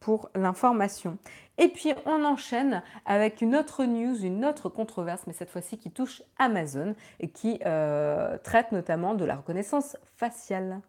[0.00, 1.18] pour l'information.
[1.58, 5.90] Et puis on enchaîne avec une autre news, une autre controverse, mais cette fois-ci qui
[5.90, 10.80] touche Amazon et qui euh, traite notamment de la reconnaissance faciale.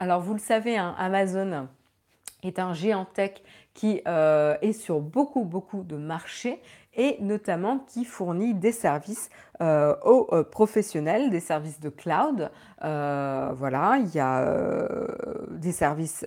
[0.00, 1.68] Alors vous le savez, hein, Amazon
[2.42, 3.32] est un géant tech
[3.74, 6.62] qui euh, est sur beaucoup beaucoup de marchés
[6.94, 9.28] et notamment qui fournit des services
[9.60, 12.50] euh, aux euh, professionnels, des services de cloud.
[12.80, 14.56] Voilà, il y a
[15.50, 16.24] des services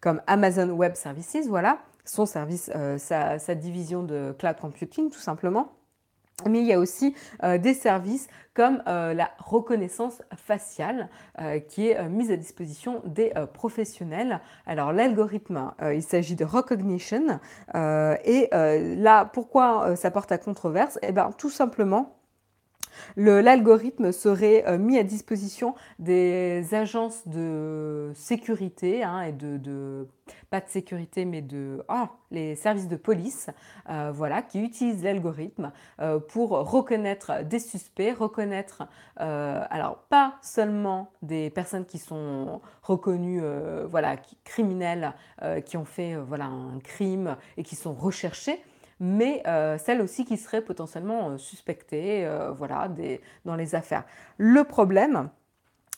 [0.00, 5.72] comme Amazon Web Services, voilà, son service, sa, division de cloud computing tout simplement.
[6.48, 7.14] Mais il y a aussi
[7.58, 11.08] des services comme la reconnaissance faciale
[11.68, 14.40] qui est mise à disposition des professionnels.
[14.66, 17.40] Alors l'algorithme, il s'agit de recognition.
[17.74, 20.98] et là, pourquoi ça porte à controverse?
[21.02, 22.16] Eh bien tout simplement
[23.16, 30.08] L'algorithme serait euh, mis à disposition des agences de sécurité hein, et de,
[30.50, 33.50] pas de sécurité mais de ah, les services de police
[33.90, 38.84] euh, voilà qui utilisent l'algorithme euh, pour reconnaître des suspects reconnaître
[39.16, 43.40] alors pas seulement des personnes qui sont reconnues
[43.88, 45.12] voilà criminelles
[45.64, 48.60] qui ont fait un crime et qui sont recherchées
[49.04, 52.88] mais euh, celles aussi qui seraient potentiellement euh, suspectées euh, voilà,
[53.44, 54.04] dans les affaires.
[54.38, 55.28] Le problème,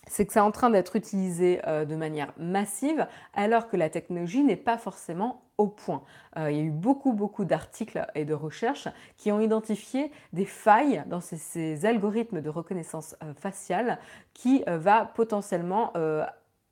[0.09, 4.55] c'est que c'est en train d'être utilisé de manière massive alors que la technologie n'est
[4.55, 6.03] pas forcément au point.
[6.37, 11.03] il y a eu beaucoup, beaucoup d'articles et de recherches qui ont identifié des failles
[11.07, 13.99] dans ces, algorithmes de reconnaissance faciale
[14.33, 15.93] qui va potentiellement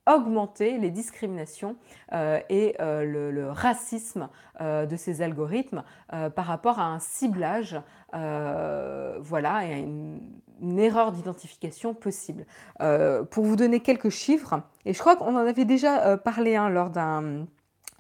[0.07, 1.77] augmenter les discriminations
[2.13, 4.29] euh, et euh, le, racisme
[4.61, 5.83] euh, de ces algorithmes
[6.35, 7.81] par rapport à un ciblage
[8.13, 10.21] voilà, et à une,
[10.79, 12.47] erreur d'identification possible.
[13.31, 16.91] pour vous donner quelques chiffres, et je crois qu'on en avait déjà parlé hein, lors
[16.91, 17.47] d'un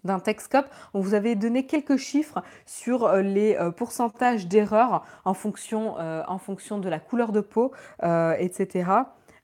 [0.04, 6.88] d'un Texcop, on vous avait donné quelques chiffres sur les pourcentages d'erreurs en fonction de
[6.88, 8.84] la couleur de peau, etc.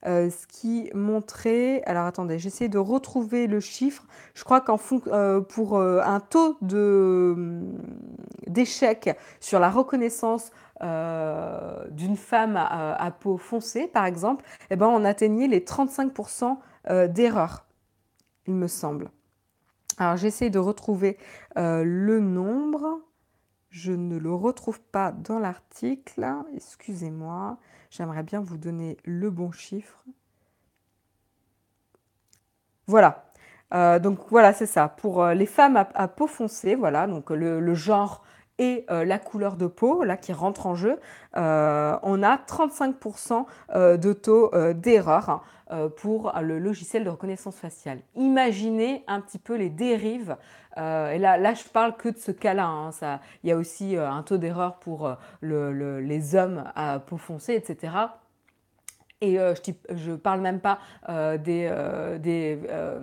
[0.07, 4.05] Euh, ce qui montrait, alors attendez, j'essaie de retrouver le chiffre.
[4.35, 7.79] Je crois qu'en euh, pour euh, un taux hum,
[8.47, 10.51] d'échec sur la reconnaissance
[11.91, 16.57] d'une femme à, peau foncée, par exemple, eh ben, on atteignait les 35%
[17.09, 17.67] d'erreurs,
[18.47, 19.11] il me semble.
[19.99, 21.19] Alors j'essaie de retrouver
[21.57, 23.03] le nombre.
[23.71, 26.27] Je ne le retrouve pas dans l'article.
[26.55, 27.57] Excusez-moi.
[27.91, 30.05] J'aimerais bien vous donner le bon chiffre.
[32.89, 33.31] Voilà.
[33.73, 34.89] Euh, donc voilà, c'est ça.
[34.89, 38.25] Pour euh, les femmes à, peau foncée, voilà, donc le, genre
[38.59, 40.99] et euh, la couleur de peau, là, qui rentre en jeu,
[41.35, 43.47] on a 35%
[43.97, 45.45] de taux d'erreur
[45.97, 48.01] pour le logiciel de reconnaissance faciale.
[48.17, 50.37] Imaginez un petit peu les dérives
[50.77, 52.67] et là, là, je parle que de ce cas-là.
[52.67, 52.91] Hein,
[53.43, 57.93] il y a aussi un taux d'erreur pour les hommes à peau foncée, etc.
[59.23, 59.55] Et euh,
[59.91, 60.79] je ne parle même pas
[61.11, 63.01] euh, des, euh,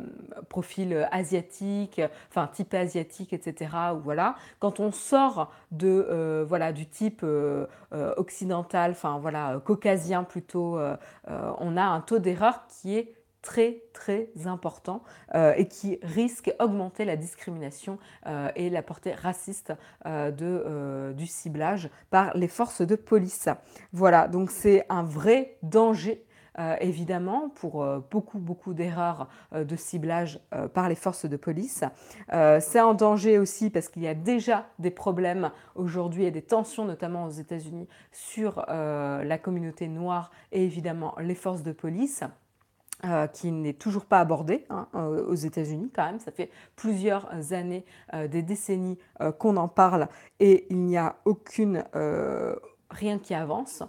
[0.49, 3.69] profils asiatiques, enfin type asiatique, etc.
[4.01, 7.25] voilà, quand on sort de voilà du type
[7.91, 10.79] occidental, enfin voilà caucasien plutôt,
[11.27, 13.16] on a un taux d'erreur qui est
[13.47, 19.71] très très important euh, et qui risque d'augmenter la discrimination euh, et la portée raciste
[20.05, 23.47] euh, du ciblage par les forces de police.
[23.93, 26.23] Voilà, donc c'est un vrai danger
[26.81, 30.39] évidemment, pour beaucoup, beaucoup d'erreurs de ciblage
[30.73, 31.83] par les forces de police.
[32.31, 36.83] c'est un danger aussi parce qu'il y a déjà des problèmes aujourd'hui et des tensions,
[36.83, 42.23] notamment aux États-Unis, sur la communauté noire et évidemment les forces de police.
[43.05, 46.19] Euh, qui n'est toujours pas abordé hein, euh, aux États-Unis quand même.
[46.19, 48.97] Ça fait plusieurs années, euh, des décennies
[49.37, 50.07] qu'on en parle
[50.39, 51.83] et il n'y a aucune
[52.89, 53.83] rien qui avance.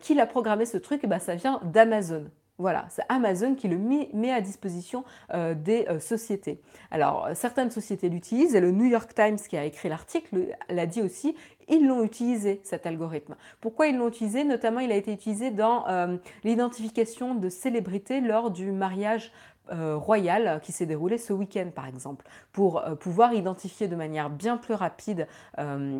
[0.00, 1.02] qui l'a programmé ce truc?
[1.04, 2.24] Eh ben, Ça vient d'Amazon.
[2.58, 6.60] Voilà, c'est Amazon qui le met, à disposition des sociétés.
[6.90, 11.00] Alors, certaines sociétés l'utilisent et le New York Times qui a écrit l'article l'a dit
[11.00, 11.36] aussi,
[11.68, 13.36] ils l'ont utilisé, cet algorithme.
[13.60, 14.44] Pourquoi ils l'ont utilisé?
[14.44, 19.32] Notamment, il a été utilisé dans euh, l'identification de célébrités lors du mariage
[19.72, 24.30] euh, royal qui s'est déroulé ce week-end, par exemple, pour euh, pouvoir identifier de manière
[24.30, 25.26] bien plus rapide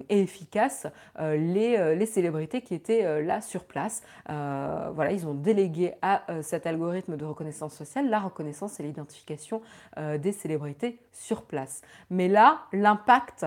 [0.08, 0.86] et efficace
[1.18, 4.02] les, les, célébrités qui étaient là sur place.
[4.26, 9.62] voilà, ils ont délégué à cet algorithme de reconnaissance sociale la reconnaissance et l'identification
[9.96, 11.82] des célébrités sur place.
[12.10, 13.46] Mais là, l'impact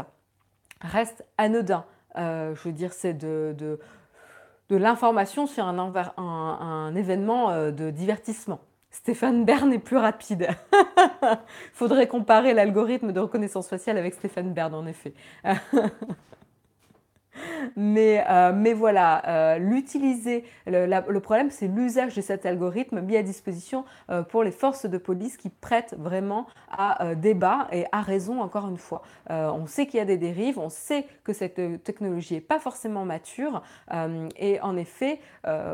[0.81, 1.85] reste anodin.
[2.17, 3.79] Euh, je veux dire, c'est de, de,
[4.75, 5.77] l'information sur un,
[6.17, 8.59] un, événement euh, de divertissement.
[8.91, 10.49] Stéphane Bern est plus rapide.
[11.73, 15.13] Faudrait comparer l'algorithme de reconnaissance faciale avec Stéphane Bern, en effet.
[17.75, 23.23] mais, euh, mais voilà, euh, l'utiliser, le, problème c'est l'usage de cet algorithme mis à
[23.23, 28.41] disposition euh, pour les forces de police qui prêtent vraiment à débat et à raison
[28.41, 29.01] encore une fois.
[29.29, 33.05] on sait qu'il y a des dérives, on sait que cette technologie n'est pas forcément
[33.05, 33.61] mature
[34.37, 35.19] et en effet,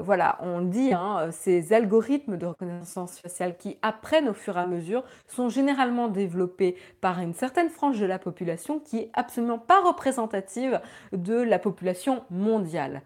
[0.04, 4.68] voilà, on dit, hein, ces algorithmes de reconnaissance faciale qui apprennent au fur et à
[4.68, 9.82] mesure sont généralement développés par une certaine frange de la population qui est absolument pas
[9.82, 10.82] représentative
[11.14, 11.77] de la population
[12.30, 13.02] mondiale.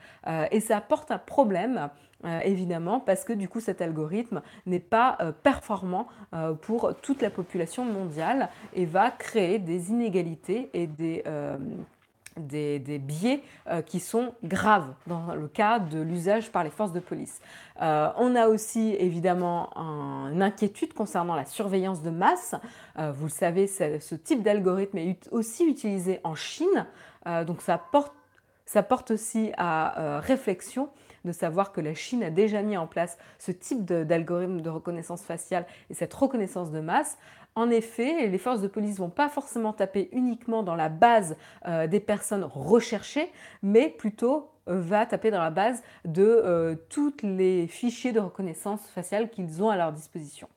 [0.51, 1.89] et ça apporte un problème
[2.43, 6.07] évidemment, parce que du coup cet algorithme n'est pas performant
[6.61, 11.23] pour toute la population mondiale et va créer des inégalités et des,
[12.37, 16.99] des, biais euh, qui sont graves dans le cas de l'usage par les forces de
[16.99, 17.41] police.
[17.81, 22.55] Euh, on a aussi évidemment une inquiétude concernant la surveillance de masse.
[22.97, 26.87] Euh, vous le savez, ce type d'algorithme est aussi utilisé en Chine,
[27.45, 28.13] donc ça porte,
[28.71, 30.89] ça porte aussi à réflexion
[31.25, 35.23] de savoir que la Chine a déjà mis en place ce type d'algorithme de reconnaissance
[35.23, 37.17] faciale et cette reconnaissance de masse.
[37.55, 41.35] En effet, les forces de police vont pas forcément taper uniquement dans la base
[41.67, 43.29] euh, des personnes recherchées,
[43.61, 48.87] mais plutôt euh, va taper dans la base de euh, tous les fichiers de reconnaissance
[48.91, 50.47] faciale qu'ils ont à leur disposition.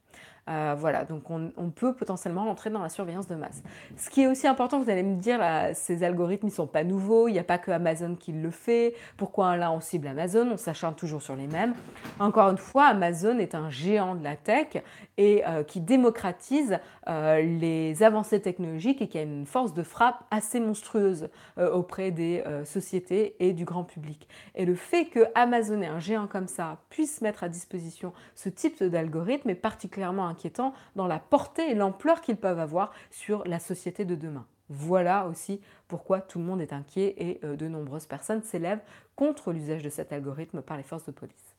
[0.49, 3.63] Euh, voilà, donc on, peut potentiellement entrer dans la surveillance de masse.
[3.97, 5.41] Ce qui est aussi important, vous allez me dire,
[5.73, 8.95] ces algorithmes ne sont pas nouveaux, il n'y a pas que Amazon qui le fait.
[9.17, 11.75] Pourquoi là on cible Amazon On s'acharne toujours sur les mêmes.
[12.21, 14.83] Encore une fois, Amazon est un géant de la tech
[15.17, 16.79] et euh, qui démocratise
[17.09, 22.43] euh, les avancées technologiques et qui a une force de frappe assez monstrueuse auprès des
[22.65, 24.29] sociétés et du grand public.
[24.55, 28.83] Et le fait que Amazon un géant comme ça puisse mettre à disposition ce type
[28.83, 34.05] d'algorithme est particulièrement inquiétant dans la portée et l'ampleur qu'ils peuvent avoir sur la société
[34.05, 34.47] de demain.
[34.69, 38.83] Voilà aussi pourquoi tout le monde est inquiet et euh, de nombreuses personnes s'élèvent
[39.15, 41.55] contre l'usage de cet algorithme par les forces de police.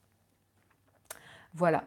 [1.54, 1.84] Voilà.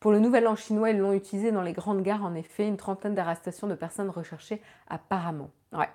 [0.00, 2.78] Pour le nouvel an chinois, ils l'ont utilisé dans les grandes gares, en effet, une
[2.78, 5.50] trentaine d'arrestations de personnes recherchées apparemment.
[5.72, 5.90] Ouais.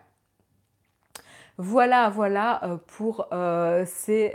[1.57, 4.33] Voilà, voilà euh, pour euh, ces,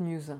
[0.00, 0.38] news.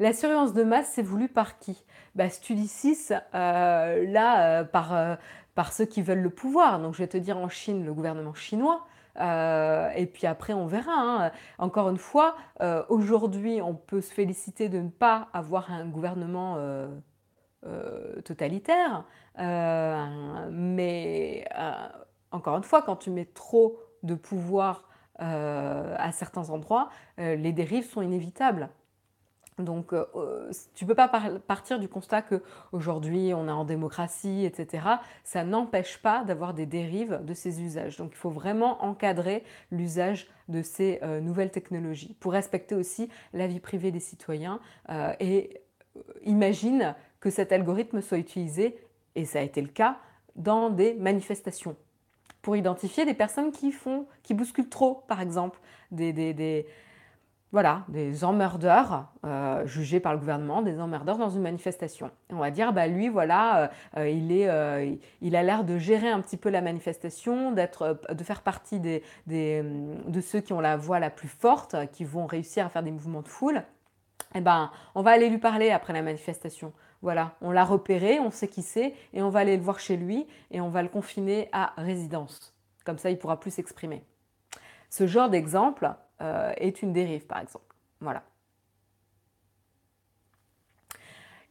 [0.00, 1.84] La surveillance de masse, c'est voulu par qui?
[2.14, 5.14] Bah, Studicis, euh, là, euh, par, euh,
[5.54, 6.80] par ceux qui veulent le pouvoir.
[6.80, 8.86] Donc, je vais te dire en Chine, le gouvernement chinois.
[9.16, 10.92] et puis après, on verra.
[10.92, 11.30] Hein.
[11.58, 12.36] Encore une fois,
[12.88, 16.58] aujourd'hui, on peut se féliciter de ne pas avoir un gouvernement
[18.24, 19.04] totalitaire.
[20.50, 21.48] mais
[22.32, 24.88] encore une fois, quand tu mets trop de pouvoir
[25.20, 28.68] euh, à certains endroits, euh, les dérives sont inévitables.
[29.58, 31.08] Donc, euh, tu ne peux pas
[31.46, 34.84] partir du constat qu'aujourd'hui, on est en démocratie, etc.
[35.22, 37.96] Ça n'empêche pas d'avoir des dérives de ces usages.
[37.96, 43.60] Donc, il faut vraiment encadrer l'usage de ces nouvelles technologies pour respecter aussi la vie
[43.60, 44.58] privée des citoyens.
[45.20, 45.60] et
[46.24, 48.76] imagine que cet algorithme soit utilisé,
[49.14, 49.98] et ça a été le cas,
[50.34, 51.76] dans des manifestations
[52.44, 55.58] pour identifier des personnes qui font, qui bousculent trop, par exemple,
[55.90, 56.66] des,
[57.52, 62.10] voilà, des emmerdeurs euh, jugés par le gouvernement, des emmerdeurs dans une manifestation.
[62.30, 66.10] on va dire, bah lui, voilà, euh, il, est, euh, il a l'air de gérer
[66.10, 70.76] un petit peu la manifestation, d'être, de faire partie des, de ceux qui ont la
[70.76, 73.62] voix la plus forte, qui vont réussir à faire des mouvements de foule.
[74.34, 76.74] Eh ben, on va aller lui parler après la manifestation.
[77.04, 79.98] Voilà, on l'a repéré, on sait qui c'est, et on va aller le voir chez
[79.98, 82.54] lui, et on va le confiner à résidence.
[82.82, 84.02] Comme ça, il pourra plus s'exprimer.
[84.88, 87.74] Ce genre d'exemple euh, est une dérive, par exemple.
[88.00, 88.22] Voilà.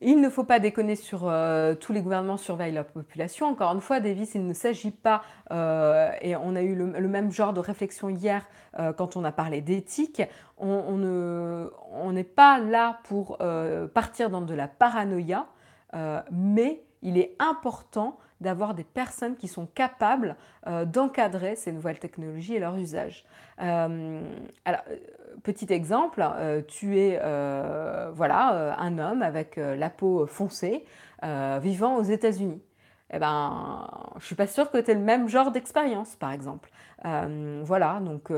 [0.06, 3.48] Il ne faut pas déconner sur euh, tous les gouvernements surveillent la population.
[3.48, 7.32] Encore une fois, Davis, il ne s'agit pas, euh, et on a eu le, même
[7.32, 8.46] genre de réflexion hier
[8.80, 10.22] euh, quand on a parlé d'éthique,
[10.58, 13.38] on n'est pas là pour
[13.94, 15.48] partir dans de la paranoïa,
[16.32, 20.36] mais il est important d'avoir des personnes qui sont capables
[20.86, 23.26] d'encadrer ces nouvelles technologies et leur usage.
[23.58, 24.84] alors,
[25.43, 30.86] petit exemple, euh, tu es euh, voilà, euh, un homme avec la peau foncée
[31.62, 32.62] vivant aux États-Unis.
[33.13, 33.88] Eh ben,
[34.19, 36.69] je suis pas sûre que tu aies le même genre d'expérience, par exemple.
[37.63, 38.29] voilà, donc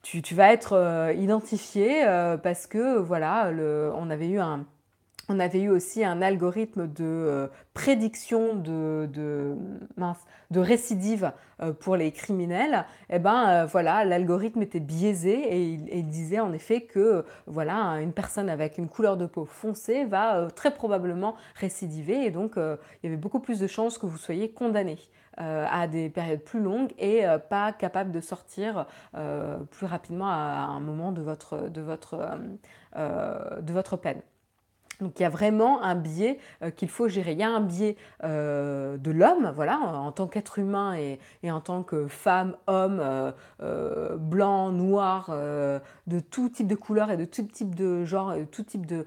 [0.00, 2.06] tu, vas être identifié
[2.42, 3.50] parce que voilà,
[3.96, 4.64] on avait eu un,
[5.28, 9.08] on avait eu aussi un algorithme de euh, prédiction de,
[10.54, 12.84] récidive euh, pour les criminels.
[13.10, 18.12] Eh ben euh, voilà, l'algorithme était biaisé et il, disait en effet que voilà, une
[18.12, 23.06] personne avec une couleur de peau foncée va très probablement récidiver et donc il y
[23.06, 24.98] avait beaucoup plus de chances que vous soyez condamné.
[25.36, 28.86] à des périodes plus longues et pas capable de sortir
[29.70, 31.56] plus rapidement à, un moment de votre
[33.96, 34.22] peine.
[35.00, 37.32] Donc il y a vraiment un biais euh, qu'il faut gérer.
[37.32, 41.18] Il y a un biais euh, de l'homme, voilà, en tant qu'être humain et,
[41.50, 43.02] en tant que femme, homme,
[43.62, 48.62] euh, blanc, noir, de tout type de couleur et de tout type de genre, tout
[48.62, 49.06] type de,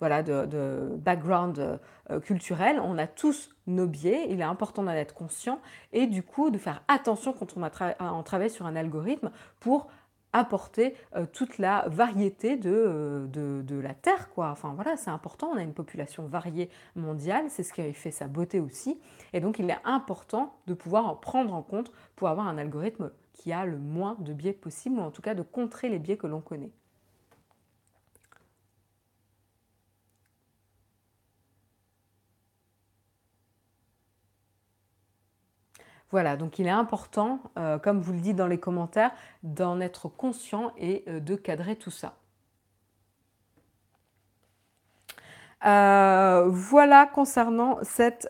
[0.00, 1.78] voilà, de, background
[2.24, 5.60] culturel, on a tous nos biais, il est important d'en être conscient
[5.92, 7.70] et du coup de faire attention quand on, a
[8.00, 9.30] on travaille sur un algorithme
[9.60, 9.88] pour
[10.32, 14.30] apporter euh, toute la variété euh, de, de, la Terre.
[14.30, 14.50] Quoi.
[14.50, 18.28] Enfin voilà, c'est important, on a une population variée mondiale, c'est ce qui fait sa
[18.28, 18.98] beauté aussi.
[19.32, 23.10] Et donc il est important de pouvoir en prendre en compte pour avoir un algorithme
[23.32, 26.16] qui a le moins de biais possible, ou en tout cas de contrer les biais
[26.16, 26.70] que l'on connaît.
[36.12, 40.08] Voilà, donc il est important, euh, comme vous le dites dans les commentaires, d'en être
[40.08, 42.16] conscient et euh, de cadrer tout ça.
[45.64, 48.28] Euh, voilà concernant cet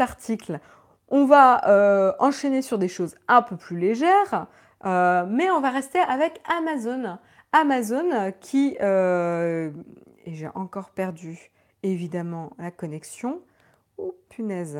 [0.00, 0.60] article.
[1.08, 4.46] On va enchaîner sur des choses un peu plus légères,
[4.84, 7.18] mais on va rester avec Amazon.
[7.52, 8.76] Amazon qui...
[8.78, 9.70] et
[10.26, 11.50] j'ai encore perdu
[11.82, 13.40] évidemment la connexion.
[13.96, 14.78] Oh punaise.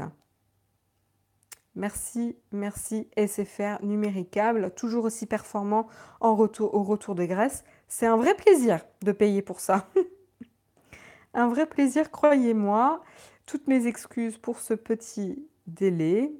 [1.78, 5.86] Merci, merci SFR numéricable, toujours aussi performant
[6.20, 7.62] au retour de Grèce.
[7.86, 9.86] C'est un vrai plaisir de payer pour ça.
[11.34, 13.00] un vrai plaisir, croyez-moi.
[13.46, 16.32] Toutes mes excuses pour ce petit délai.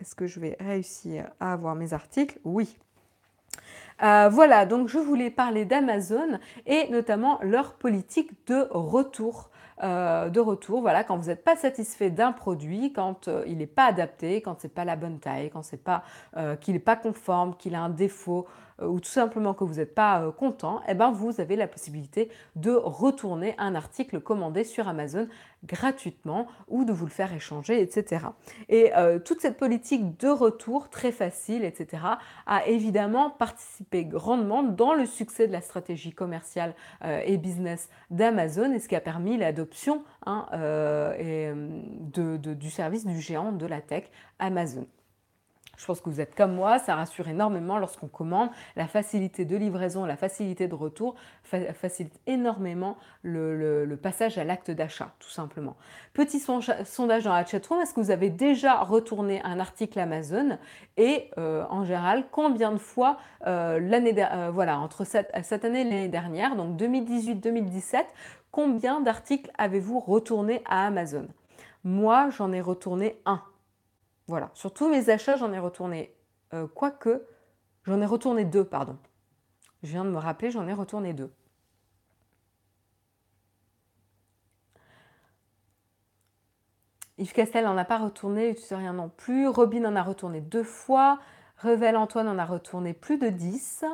[0.00, 2.40] Est-ce que je vais réussir à avoir mes articles?
[2.44, 2.78] Oui.
[4.02, 9.50] Euh, voilà, donc je voulais parler d'Amazon et notamment leur politique de retour.
[9.82, 10.80] Euh, de retour.
[10.80, 14.58] Voilà, quand vous n'êtes pas satisfait d'un produit, quand euh, il n'est pas adapté, quand
[14.58, 16.02] c'est pas la bonne taille, quand c'est pas
[16.38, 18.46] euh, qu'il n'est pas conforme, qu'il a un défaut,
[18.82, 22.30] ou tout simplement que vous n'êtes pas euh, content, eh ben vous avez la possibilité
[22.56, 25.28] de retourner un article commandé sur Amazon
[25.64, 28.26] gratuitement ou de vous le faire échanger, etc.
[28.68, 32.02] Et euh, toute cette politique de retour très facile, etc.,
[32.46, 36.74] a évidemment participé grandement dans le succès de la stratégie commerciale
[37.24, 40.46] et business d'Amazon et ce qui a permis l'adoption hein,
[42.12, 44.04] du service du géant de la tech
[44.38, 44.86] Amazon.
[45.76, 48.50] Je pense que vous êtes comme moi, ça rassure énormément lorsqu'on commande.
[48.76, 55.12] La facilité de livraison, la facilité de retour facilite énormément le, passage à l'acte d'achat,
[55.18, 55.76] tout simplement.
[56.12, 60.58] Petit sondage dans la chatroom, est-ce que vous avez déjà retourné un article Amazon
[60.96, 66.08] Et euh, en général, combien de fois euh, l'année, euh, entre cette année et l'année
[66.08, 68.04] dernière, donc 2018-2017,
[68.50, 71.28] combien d'articles avez-vous retourné à Amazon?
[71.84, 73.40] Moi, j'en ai retourné un.
[74.28, 76.14] Voilà, sur tous mes achats, j'en ai retourné,
[76.52, 77.26] euh, quoique,
[77.84, 78.98] j'en ai retourné deux, pardon.
[79.82, 81.32] Je viens de me rappeler, j'en ai retourné deux.
[87.18, 89.48] Yves Castel n'en a pas retourné, rien non plus.
[89.48, 91.18] Robin en a retourné deux fois.
[91.62, 93.84] Revel Antoine en a retourné plus de 10.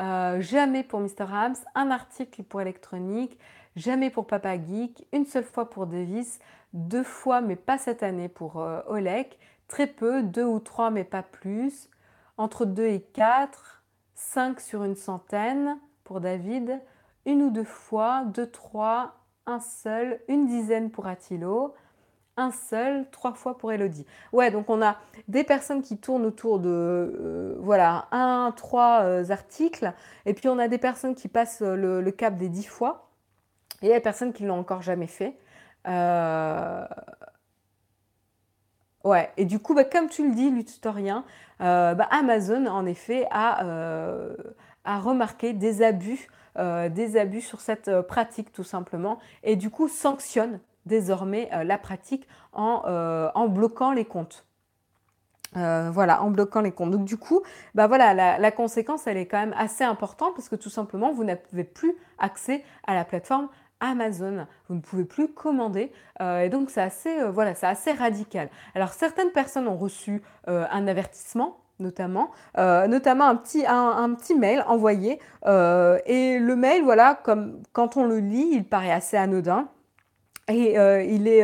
[0.00, 1.32] Euh, jamais pour Mr.
[1.32, 1.54] Hams.
[1.76, 3.38] Un article pour électronique.
[3.76, 5.06] Jamais pour Papa Geek.
[5.12, 6.40] Une seule fois pour Davis.
[6.72, 9.38] Deux fois, mais pas cette année, pour euh, Olek.
[9.68, 11.88] Très peu, deux ou trois, mais pas plus.
[12.36, 13.82] Entre deux et quatre,
[14.14, 16.80] cinq sur une centaine pour David.
[17.26, 19.14] Une ou deux fois, deux, trois,
[19.46, 21.74] un seul, une dizaine pour Attilo,
[22.36, 24.06] un seul, trois fois pour Elodie.
[24.32, 24.96] Ouais, donc on a
[25.28, 29.92] des personnes qui tournent autour de, euh, voilà, un, trois euh, articles,
[30.26, 33.10] et puis on a des personnes qui passent le, cap des dix fois,
[33.82, 35.38] et il y a des personnes qui l'ont encore jamais fait.
[35.86, 36.86] Euh,
[39.04, 41.24] Ouais, et du coup, bah, comme tu le dis, l'historien,
[41.60, 44.34] euh, bah, Amazon, en effet, a, euh,
[44.86, 46.28] remarqué des abus,
[46.58, 52.26] euh, des abus sur cette pratique, tout simplement, et du coup, sanctionne désormais la pratique
[52.52, 54.46] en, bloquant les comptes.
[55.54, 56.90] voilà, en bloquant les comptes.
[56.90, 57.42] Donc du coup,
[57.74, 61.10] bah voilà, la, la, conséquence, elle est quand même assez importante parce que tout simplement,
[61.12, 63.48] vous n'avez plus accès à la plateforme
[63.90, 64.46] Amazon.
[64.68, 65.92] Vous ne pouvez plus commander.
[66.20, 68.48] Euh, et donc, c'est assez, euh, voilà, c'est assez radical.
[68.74, 74.64] Alors, certaines personnes ont reçu euh, un avertissement notamment, notamment un petit, un, petit mail
[74.68, 75.18] envoyé.
[75.44, 79.66] et le mail, voilà, comme quand on le lit, il paraît assez anodin.
[80.48, 81.42] Et il, est,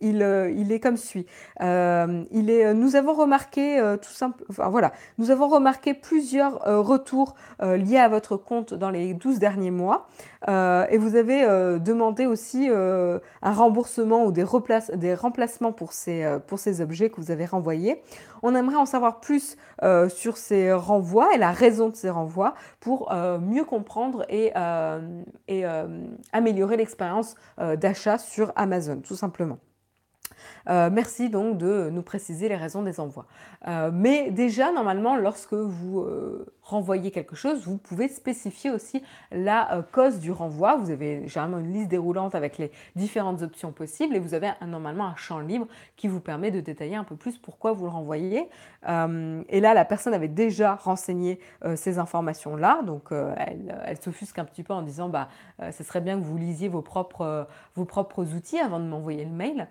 [0.00, 1.26] il, il, est comme suit.
[1.60, 8.36] il est, nous avons remarqué tout voilà, nous avons remarqué plusieurs retours liés à votre
[8.36, 10.08] compte dans les 12 derniers mois.
[10.48, 14.44] Euh, et vous avez euh, demandé aussi euh, un remboursement ou des,
[14.94, 18.02] des remplacements pour ces, pour ces objets que vous avez renvoyés.
[18.42, 19.56] On aimerait en savoir plus
[20.08, 24.52] sur ces renvois et la raison de ces renvois pour mieux comprendre et,
[25.48, 25.64] et
[26.32, 29.58] améliorer l'expérience d'achat sur Amazon, tout simplement.
[30.66, 33.26] Merci donc de nous préciser les raisons des envois.
[33.92, 36.06] mais déjà, normalement, lorsque vous
[36.62, 39.02] renvoyer quelque chose, vous pouvez spécifier aussi
[39.32, 40.76] la cause du renvoi.
[40.76, 45.06] Vous avez généralement une liste déroulante avec les différentes options possibles et vous avez normalement
[45.06, 48.48] un champ libre qui vous permet de détailler un peu plus pourquoi vous le renvoyez.
[48.86, 51.40] et là, la personne avait déjà renseigné
[51.74, 55.28] ces informations-là, donc elle, s'offusque un petit peu en disant bah,
[55.70, 57.46] ce serait bien que vous lisiez vos propres,
[57.76, 59.68] outils avant de m'envoyer le mail.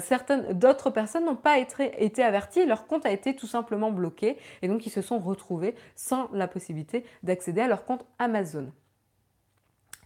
[0.00, 4.68] Certaines d'autres personnes n'ont pas été, averties, leur compte a été tout simplement bloqué et
[4.68, 8.70] donc ils se sont retrouvés sans la possibilité d'accéder à leur compte Amazon.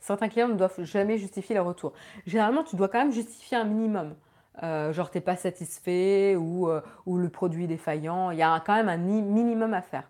[0.00, 1.92] Certains clients ne doivent jamais justifier leur retour.
[2.26, 4.14] Généralement, tu dois quand même justifier un minimum.
[4.62, 8.30] Euh, genre, tu n'es pas satisfait ou, euh, ou, le produit défaillant.
[8.30, 10.08] Il y a quand même un minimum à faire.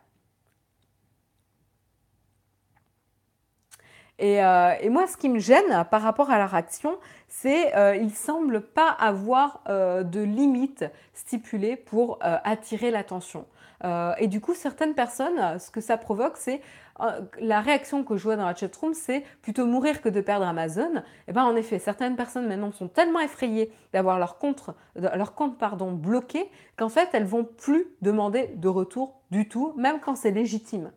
[4.18, 6.98] Et, euh, et, moi, ce qui me gêne par rapport à leur action,
[7.28, 13.46] c'est qu'ils ne semblent pas avoir de limites stipulées pour attirer l'attention.
[13.84, 16.60] Euh, et du coup, certaines personnes, ce que ça provoque, c'est
[17.00, 20.46] euh, la réaction que je vois dans la chatroom, c'est plutôt mourir que de perdre
[20.46, 20.96] Amazon.
[20.96, 25.34] Et eh ben en effet, certaines personnes maintenant sont tellement effrayées d'avoir leur compte, leur
[25.34, 30.16] compte pardon, bloqué qu'en fait, elles vont plus demander de retour du tout, même quand
[30.16, 30.90] c'est légitime.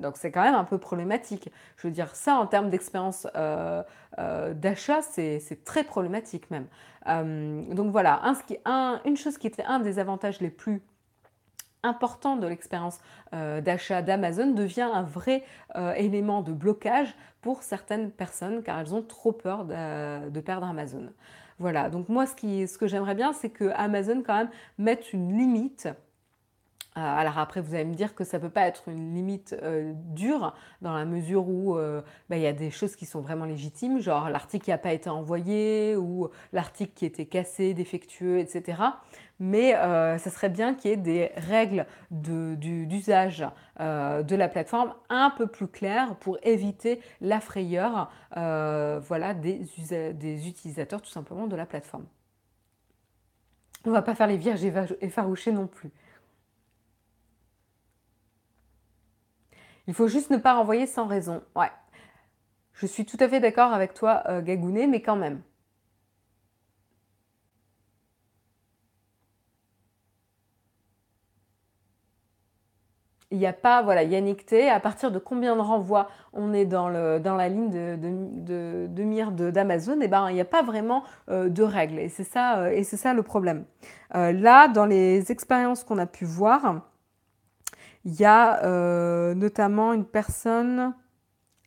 [0.00, 1.50] Donc c'est quand même un peu problématique.
[1.76, 3.82] Je veux dire, ça en termes d'expérience euh,
[4.54, 6.66] d'achat, c'est très problématique même.
[7.74, 8.22] donc voilà,
[9.04, 10.82] une chose qui était un des avantages les plus
[11.82, 12.98] important de l'expérience
[13.34, 15.44] euh, d'achat d'Amazon devient un vrai
[15.76, 21.08] euh, élément de blocage pour certaines personnes car elles ont trop peur de, perdre Amazon.
[21.58, 25.36] Voilà, donc moi ce, ce que j'aimerais bien c'est que Amazon quand même mette une
[25.36, 25.92] limite euh,
[26.98, 29.92] alors après, vous allez me dire que ça ne peut pas être une limite euh,
[29.94, 33.44] dure dans la mesure où euh, bah, il y a des choses qui sont vraiment
[33.44, 38.82] légitimes, genre l'article qui n'a pas été envoyé ou l'article qui était cassé, défectueux, etc.
[39.40, 43.46] Mais ça serait bien qu'il y ait des règles d'usage
[43.78, 49.60] de, la plateforme un peu plus claires pour éviter la frayeur voilà, des,
[50.12, 52.06] des utilisateurs tout simplement de la plateforme.
[53.84, 54.64] On ne va pas faire les vierges
[55.00, 55.92] effarouchées non plus.
[59.88, 61.42] Il faut juste ne pas renvoyer sans raison.
[61.56, 61.70] Ouais.
[62.74, 65.40] Je suis tout à fait d'accord avec toi, euh, Gagounet, mais quand même.
[73.30, 76.64] Il n'y a pas, voilà, Yannick T, à partir de combien de renvois on est
[76.66, 81.02] dans, la ligne de, de, de, mire d'Amazon, eh ben, il n'y a pas vraiment
[81.30, 81.98] euh, de règles.
[81.98, 83.64] Et c'est ça, euh, et c'est ça le problème.
[84.12, 86.82] là, dans les expériences qu'on a pu voir,
[88.04, 90.94] il y a euh, notamment une personne,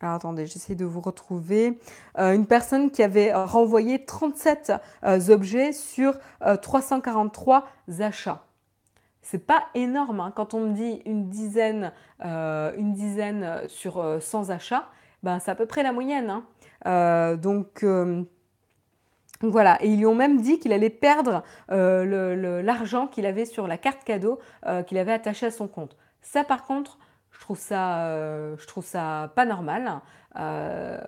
[0.01, 1.79] alors attendez, j'essaie de vous retrouver,
[2.17, 4.73] euh, une personne qui avait renvoyé 37
[5.03, 6.15] euh, objets sur
[6.61, 7.67] 343
[7.99, 8.43] achats.
[9.21, 10.33] C'est pas énorme hein.
[10.35, 14.87] quand on me dit une dizaine, une dizaine sur 100 achats,
[15.21, 16.41] ben c'est à peu près la moyenne.
[16.83, 17.35] Hein.
[17.35, 17.85] donc
[19.43, 23.77] voilà, et ils lui ont même dit qu'il allait perdre l'argent qu'il avait sur la
[23.77, 24.39] carte cadeau
[24.87, 25.95] qu'il avait attachée à son compte.
[26.21, 26.97] Ça, par contre,
[27.31, 30.01] je trouve ça, euh, je trouve ça pas normal
[30.37, 30.99] euh,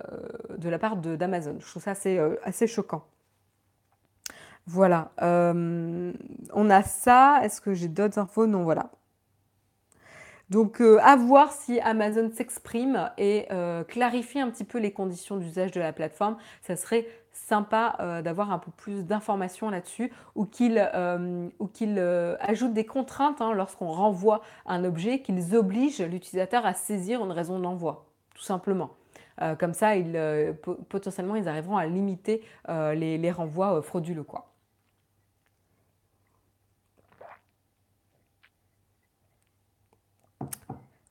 [0.57, 1.57] de la part d'Amazon.
[1.59, 3.05] Je trouve ça assez, euh, assez choquant.
[4.66, 5.11] Voilà.
[5.20, 7.41] on a ça.
[7.43, 8.47] Est-ce que j'ai d'autres infos?
[8.47, 8.91] Non, voilà.
[10.49, 13.47] Donc, à voir si Amazon s'exprime et
[13.89, 16.38] clarifie un petit peu les conditions d'usage de la plateforme.
[16.61, 17.05] Ça serait
[17.43, 21.49] sympa euh, d'avoir un peu plus d'informations là-dessus ou qu'ils euh,
[21.81, 27.31] euh, ajoutent des contraintes hein, lorsqu'on renvoie un objet, qu'ils obligent l'utilisateur à saisir une
[27.31, 28.91] raison d'envoi, tout simplement.
[29.59, 30.17] comme ça, ils,
[30.89, 34.23] potentiellement, ils arriveront à limiter les, les, renvois frauduleux.
[34.23, 34.47] Quoi.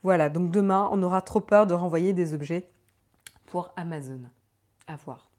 [0.02, 2.68] Voilà, donc demain, on aura trop peur de renvoyer des objets
[3.46, 4.20] pour Amazon.
[4.86, 5.31] À voir.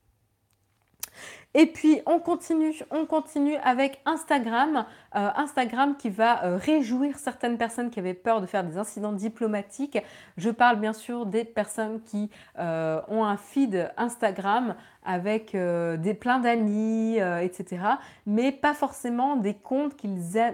[1.55, 4.85] Et puis on continue, on continue avec Instagram.
[5.15, 9.13] Euh, Instagram qui va euh, réjouir certaines personnes qui avaient peur de faire des incidents
[9.13, 9.99] diplomatiques.
[10.37, 14.75] Je parle bien sûr des personnes qui euh, ont un feed Instagram
[15.05, 17.83] avec des pleins d'amis, etc.
[18.25, 19.97] Mais pas forcément des comptes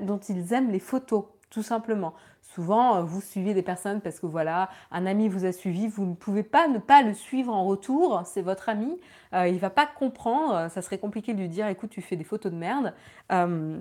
[0.01, 2.15] dont ils aiment les photos, tout simplement.
[2.53, 6.05] Souvent, euh, vous suivez des personnes parce que voilà, un ami vous a suivi, vous
[6.05, 8.99] ne pouvez pas ne pas le suivre en retour, c'est votre ami,
[9.35, 12.15] euh, il ne va pas comprendre, ça serait compliqué de lui dire écoute, tu fais
[12.15, 12.95] des photos de merde.
[13.31, 13.79] Euh,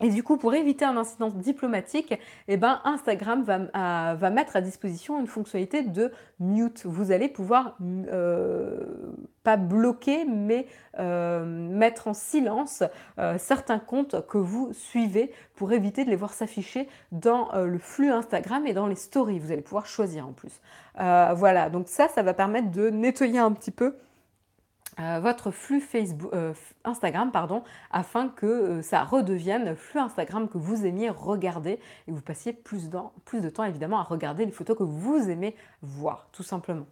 [0.00, 2.14] Et du coup, pour éviter un incident diplomatique,
[2.46, 6.86] eh ben, Instagram va, mettre à disposition une fonctionnalité de mute.
[6.86, 8.80] Vous allez pouvoir, euh,
[9.42, 10.66] pas bloquer, mais
[11.00, 12.84] euh, mettre en silence
[13.18, 18.10] euh, certains comptes que vous suivez pour éviter de les voir s'afficher dans le flux
[18.10, 19.40] Instagram et dans les stories.
[19.40, 20.60] Vous allez pouvoir choisir en plus.
[20.94, 23.96] voilà, donc ça, ça va permettre de nettoyer un petit peu
[24.98, 25.82] votre flux
[26.32, 26.52] euh,
[26.84, 32.10] Instagram pardon, afin que euh, ça redevienne le flux Instagram que vous aimiez regarder et
[32.10, 36.42] vous passiez plus, de temps évidemment à regarder les photos que vous aimez voir, tout
[36.42, 36.86] simplement.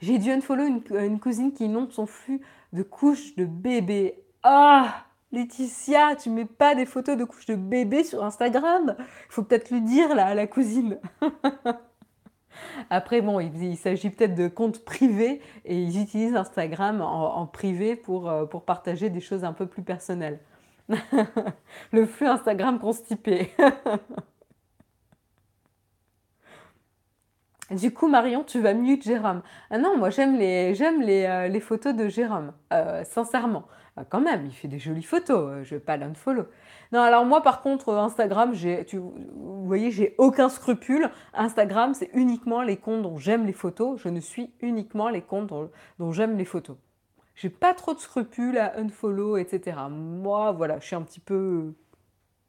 [0.00, 2.42] J'ai dû unfollow une, une cousine qui inonde son flux
[2.74, 4.22] de couches de bébé.
[4.42, 8.94] Ah Laetitia, tu mets pas des photos de couches de bébé sur Instagram?
[8.98, 11.00] Il faut peut-être lui dire là à la cousine.
[12.90, 18.28] Après, bon, il, s'agit peut-être de comptes privés et ils utilisent Instagram en, privé pour,
[18.28, 20.40] euh, pour partager des choses un peu plus personnelles.
[21.92, 23.50] Le flux Instagram constipé.
[27.70, 29.42] Du coup, Marion, tu vas mute Jérôme.
[29.70, 30.80] Ah non, moi j'aime les,
[31.26, 33.64] euh, photos de Jérôme, euh, sincèrement.
[33.98, 36.46] Ah, quand même, il fait des jolies photos, je ne vais pas l'unfollow.
[36.92, 41.10] Non, alors moi par contre, Instagram, j'ai, vous voyez, j'ai aucun scrupule.
[41.32, 43.98] Instagram, c'est uniquement les comptes dont j'aime les photos.
[44.00, 45.52] Je ne suis uniquement les comptes
[45.98, 46.76] dont, j'aime les photos.
[47.34, 49.78] J'ai pas trop de scrupules à unfollow, etc.
[49.90, 51.74] Moi, voilà, je suis un petit peu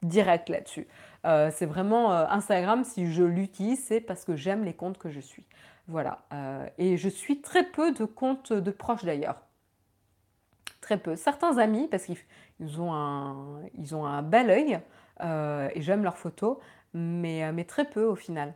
[0.03, 0.87] direct là-dessus.
[1.25, 5.09] Euh, c'est vraiment euh, Instagram, si je l'utilise, c'est parce que j'aime les comptes que
[5.09, 5.45] je suis.
[5.87, 6.19] Voilà.
[6.33, 9.46] Euh, et je suis très peu de comptes de proches d'ailleurs.
[10.87, 11.17] Très peu.
[11.17, 13.35] Certains amis, parce qu'ils ont, un,
[13.91, 14.79] ont un bel œil
[15.75, 16.59] et j'aime leurs photos,
[16.93, 18.53] mais, mais très peu au final.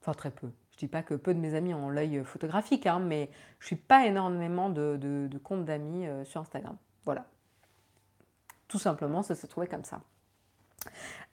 [0.00, 0.48] Enfin, très peu.
[0.70, 3.74] Je dis pas que peu de mes amis ont l'œil photographique, hein, mais je suis
[3.74, 6.76] pas énormément de, de comptes d'amis sur Instagram.
[7.04, 7.24] Voilà.
[8.68, 10.02] Tout simplement, ça s'est trouvé comme ça.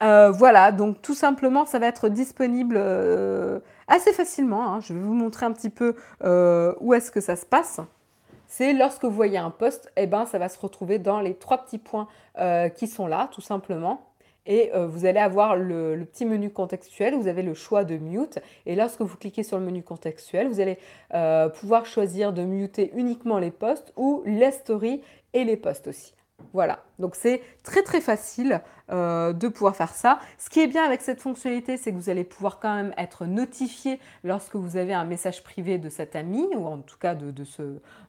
[0.02, 4.74] Euh, voilà, donc tout simplement, ça va être disponible euh, assez facilement.
[4.74, 4.80] Hein.
[4.80, 5.94] Je vais vous montrer un petit peu
[6.24, 7.80] euh, où est-ce que ça se passe.
[8.52, 11.58] C'est lorsque vous voyez un post, eh ben, ça va se retrouver dans les trois
[11.64, 12.08] petits points
[12.74, 14.08] qui sont là, tout simplement.
[14.44, 18.40] Et vous allez avoir le, petit menu contextuel, vous avez le choix de mute.
[18.66, 20.78] Et lorsque vous cliquez sur le menu contextuel, vous allez
[21.60, 25.00] pouvoir choisir de muter uniquement les posts ou les stories
[25.32, 26.12] et les posts aussi.
[26.52, 28.60] Voilà, donc c'est très très facile
[28.90, 30.18] euh, de pouvoir faire ça.
[30.36, 33.24] Ce qui est bien avec cette fonctionnalité, c'est que vous allez pouvoir quand même être
[33.24, 37.32] notifié lorsque vous avez un message privé de cet ami, ou en tout cas de,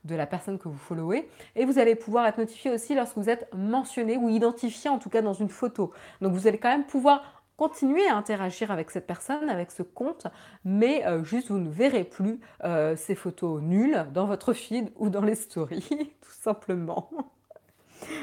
[0.10, 1.30] la personne que vous followez.
[1.56, 5.10] Et vous allez pouvoir être notifié aussi lorsque vous êtes mentionné ou identifié en tout
[5.10, 5.92] cas dans une photo.
[6.22, 10.26] Donc vous allez quand même pouvoir continuer à interagir avec cette personne, avec ce compte,
[10.66, 15.12] mais euh, juste vous ne verrez plus euh, ces photos nulles dans votre feed ou
[15.12, 15.88] dans les stories,
[16.22, 17.12] tout simplement.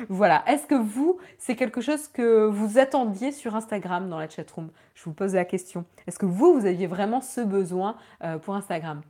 [0.09, 0.43] Voilà.
[0.47, 4.71] Est-ce que vous, c'est quelque chose que vous attendiez sur Instagram dans la chatroom?
[4.95, 5.85] Je vous pose la question.
[6.07, 9.03] Est-ce que vous, vous aviez vraiment ce besoin euh, pour Instagram?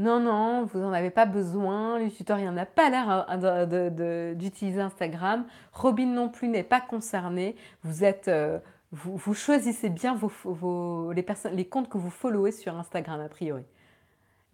[0.00, 1.98] Non, non, vous n'en avez pas besoin.
[1.98, 2.08] Le
[2.52, 3.66] n'a pas l'air hein,
[4.34, 5.44] d'utiliser Instagram.
[5.74, 7.54] Robin non plus n'est pas concerné.
[7.82, 8.58] Vous êtes, euh,
[8.92, 13.64] vous, choisissez bien vos, les, les comptes que vous followez sur Instagram a priori.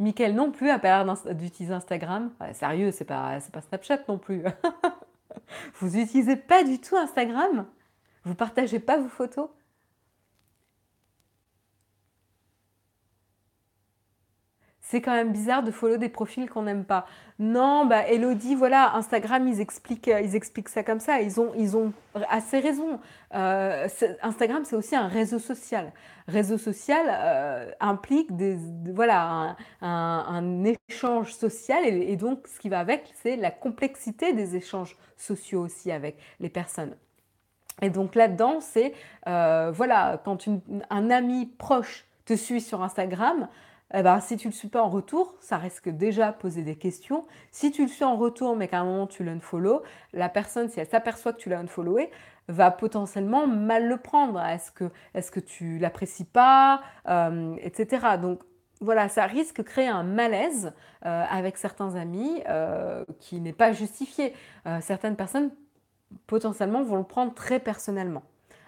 [0.01, 2.32] Mickaël non plus n'a pas l'air d'utiliser Instagram.
[2.53, 4.42] sérieux, c'est pas, pas Snapchat non plus.
[5.74, 7.66] vous n'utilisez pas du tout Instagram?
[8.24, 9.49] Vous partagez pas vos photos?
[14.89, 17.07] C'est quand même bizarre de follow des profils qu'on n'aime pas.
[17.41, 21.20] Non, bah Elodie, voilà, Instagram, ils expliquent, euh, ils expliquent ça comme ça.
[21.20, 21.93] Ils ont, ils ont
[22.28, 23.01] assez raison.
[23.34, 23.89] Euh,
[24.22, 25.93] Instagram, c'est aussi un réseau social.
[26.28, 28.57] Réseau social euh, implique des,
[28.93, 34.97] voilà, un, échange social et, donc ce qui va avec, c'est la complexité des échanges
[35.16, 36.95] sociaux aussi avec les personnes.
[37.82, 40.47] Et donc là-dedans, c'est voilà, quand
[40.91, 43.49] un ami proche te suit sur Instagram,
[43.95, 46.76] eh ben, si tu ne le suis pas en retour, ça risque déjà poser des
[46.76, 47.24] questions.
[47.53, 49.82] Si tu le suis en retour, mais qu'à un moment tu l'unfollow,
[50.12, 52.11] la personne, si elle s'aperçoit que tu l'as unfollowé,
[52.49, 54.41] va potentiellement mal le prendre.
[54.41, 58.18] Est-ce que, est que tu l'apprécies pas, euh, etc.
[58.20, 58.41] Donc
[58.80, 60.72] voilà, ça risque de créer un malaise
[61.05, 64.34] euh, avec certains amis euh, qui n'est pas justifié.
[64.80, 65.51] certaines personnes
[66.26, 68.22] potentiellement vont le prendre très personnellement.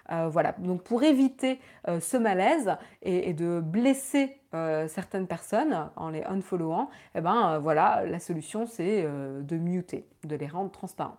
[0.09, 7.21] Voilà, donc pour éviter ce malaise et, de blesser certaines personnes en les unfollowant, eh
[7.21, 11.19] ben, voilà, la solution c'est de muter, de les rendre transparents.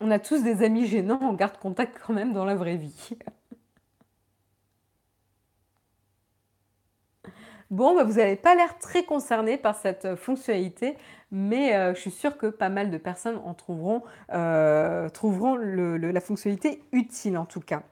[0.00, 3.10] On a tous des amis gênants, on garde contact quand même dans la vraie vie.
[7.70, 10.96] Bon, bah, vous n'avez pas l'air très concerné par cette euh, fonctionnalité,
[11.34, 16.20] mais euh, je suis sûre que pas mal de personnes en trouveront, euh, trouveront la
[16.20, 17.82] fonctionnalité utile en tout cas.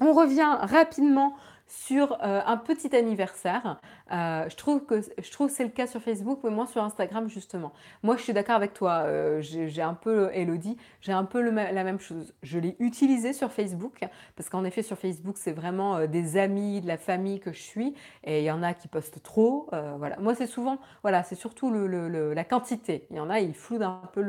[0.00, 1.34] On revient rapidement
[1.72, 3.80] sur euh, un petit anniversaire.
[4.12, 7.30] Euh, je trouve que je trouve c'est le cas sur Facebook, mais moins sur Instagram
[7.30, 7.72] justement.
[8.02, 9.04] Moi, je suis d'accord avec toi.
[9.06, 12.34] Euh, j'ai un peu Elodie, j'ai un peu la même chose.
[12.42, 14.04] Je l'ai utilisé sur Facebook
[14.36, 17.94] parce qu'en effet sur Facebook c'est vraiment des amis, de la famille que je suis,
[18.24, 19.70] et il y en a qui postent trop.
[19.96, 20.18] voilà.
[20.18, 23.06] Moi, c'est souvent, voilà, c'est surtout la quantité.
[23.10, 24.20] Il y en a, ils flouent un peu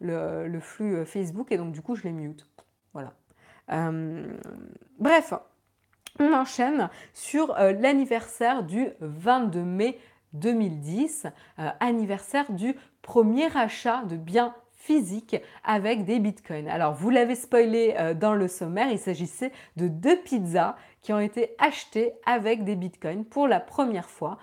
[0.00, 2.46] le flux Facebook, et donc du coup, je les mute.
[2.94, 3.12] Voilà.
[4.98, 5.34] bref,
[6.18, 9.98] on enchaîne sur euh, l'anniversaire du 22 mai
[10.34, 11.26] 2010,
[11.58, 16.68] euh, anniversaire du premier achat de biens physiques avec des bitcoins.
[16.68, 21.20] Alors vous l'avez spoilé euh, dans le sommaire, il s'agissait de deux pizzas qui ont
[21.20, 24.38] été achetées avec des bitcoins pour la première fois.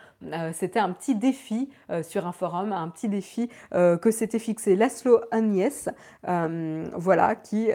[0.53, 1.69] C'était un petit défi
[2.01, 5.89] sur un forum, un petit défi que s'était fixé Laszlo Agnès,
[6.23, 7.69] voilà, qui,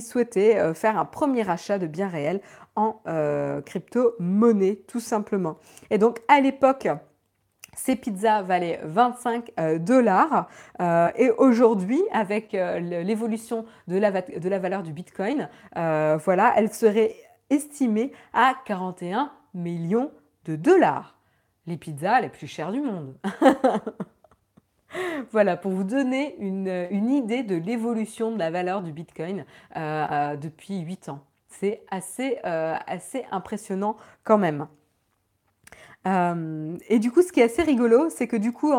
[0.00, 2.40] souhaitait faire un premier achat de biens réels
[2.76, 5.58] en euh, crypto-monnaie, tout simplement.
[5.90, 6.88] Et donc, à l'époque,
[7.74, 10.48] ces pizzas valaient 25 euh, dollars
[10.80, 17.14] euh, et aujourd'hui, avec l'évolution de la, de la, valeur du Bitcoin, voilà, elle serait
[17.50, 20.10] estimée à 41 millions
[20.44, 21.18] de dollars.
[21.66, 23.14] Les pizzas les plus chères du monde.
[25.30, 29.44] voilà, pour vous donner une, idée de l'évolution de la valeur du Bitcoin
[29.76, 31.24] depuis 8 ans.
[31.50, 34.68] C'est assez, euh, assez impressionnant quand même.
[36.06, 38.72] Euh, et du coup, ce qui est assez rigolo, c'est que du coup,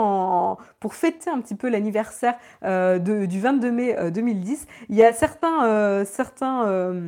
[0.79, 6.03] pour fêter un petit peu l'anniversaire euh, du 22 mai 2010, il y a certains,
[6.05, 7.03] certains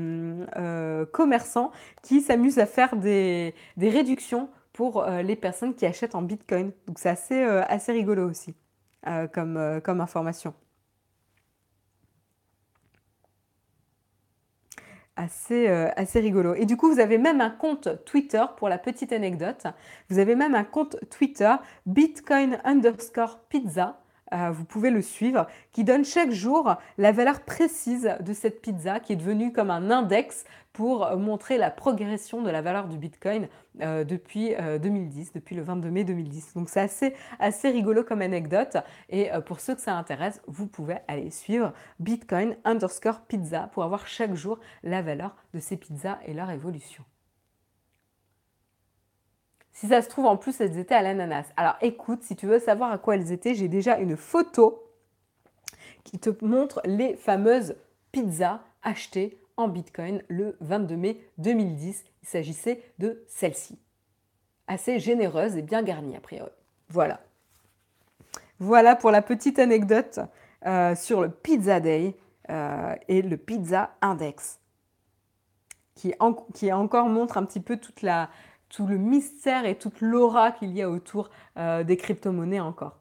[1.12, 6.72] commerçants qui s'amusent à faire des, réductions pour les personnes qui achètent en Bitcoin.
[6.88, 8.54] Donc c'est assez, assez rigolo aussi
[9.34, 10.54] comme, comme information.
[15.16, 16.56] Assez, euh, assez rigolo.
[16.56, 19.66] Et du coup, vous avez même un compte Twitter pour la petite anecdote.
[20.10, 21.54] Vous avez même un compte Twitter
[21.86, 24.03] Bitcoin underscore pizza.
[24.34, 29.00] Euh, vous pouvez le suivre, qui donne chaque jour la valeur précise de cette pizza,
[29.00, 33.48] qui est devenue comme un index pour montrer la progression de la valeur du Bitcoin
[33.82, 36.56] euh, depuis 2010, euh, depuis le 22 mai 2010.
[36.56, 38.78] Donc c'est assez, assez rigolo comme anecdote.
[39.10, 44.08] Et pour ceux que ça intéresse, vous pouvez aller suivre Bitcoin underscore pizza pour avoir
[44.08, 47.04] chaque jour la valeur de ces pizzas et leur évolution.
[49.74, 51.46] Si ça se trouve, en plus, elles étaient à l'ananas.
[51.58, 54.84] Alors écoute, si tu veux savoir à quoi elles étaient, j'ai déjà une photo
[56.04, 57.76] qui te montre les fameuses
[58.12, 62.04] pizzas achetées en Bitcoin le 22 mai 2010.
[62.22, 63.80] Il s'agissait de celle-ci.
[64.68, 66.52] Assez généreuse et bien garnie a priori.
[66.90, 67.20] Voilà.
[68.60, 70.20] Voilà pour la petite anecdote
[70.66, 72.16] euh, sur le Pizza Day
[72.50, 74.60] euh, et le Pizza Index,
[75.96, 76.14] qui,
[76.54, 78.30] qui, encore montre un petit peu toute la,
[78.74, 82.98] tout le mystère et toute l'aura qu'il y a autour euh, des crypto-monnaies encore.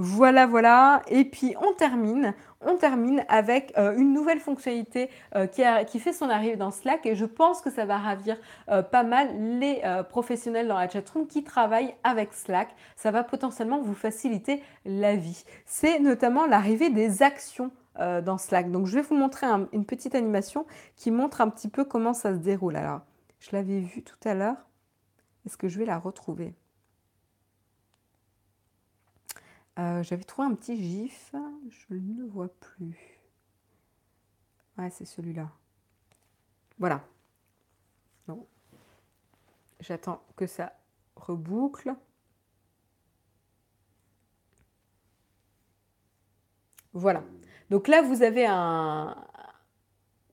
[0.00, 1.02] Voilà, voilà.
[1.08, 6.28] Et puis on termine, on termine avec euh, une nouvelle fonctionnalité euh, qui, fait son
[6.28, 8.36] arrivée dans Slack et je pense que ça va ravir
[8.66, 9.28] pas mal
[9.58, 12.68] les professionnels dans la chatroom qui travaillent avec Slack.
[12.96, 15.44] Ça va potentiellement vous faciliter la vie.
[15.66, 18.70] C'est notamment l'arrivée des actions dans Slack.
[18.70, 22.32] Donc je vais vous montrer une petite animation qui montre un petit peu comment ça
[22.32, 22.76] se déroule.
[22.76, 23.00] Alors,
[23.40, 24.56] je l'avais vu tout à l'heure.
[25.46, 26.54] Est-ce que je vais la retrouver?
[29.78, 31.34] Euh, j'avais trouvé un petit gif,
[31.68, 33.20] je ne le vois plus.
[34.76, 35.50] Ouais, c'est celui-là.
[36.78, 37.04] Voilà.
[39.80, 40.72] J'attends que ça
[41.14, 41.94] reboucle.
[46.92, 47.22] Voilà.
[47.70, 49.16] Donc là, vous avez un...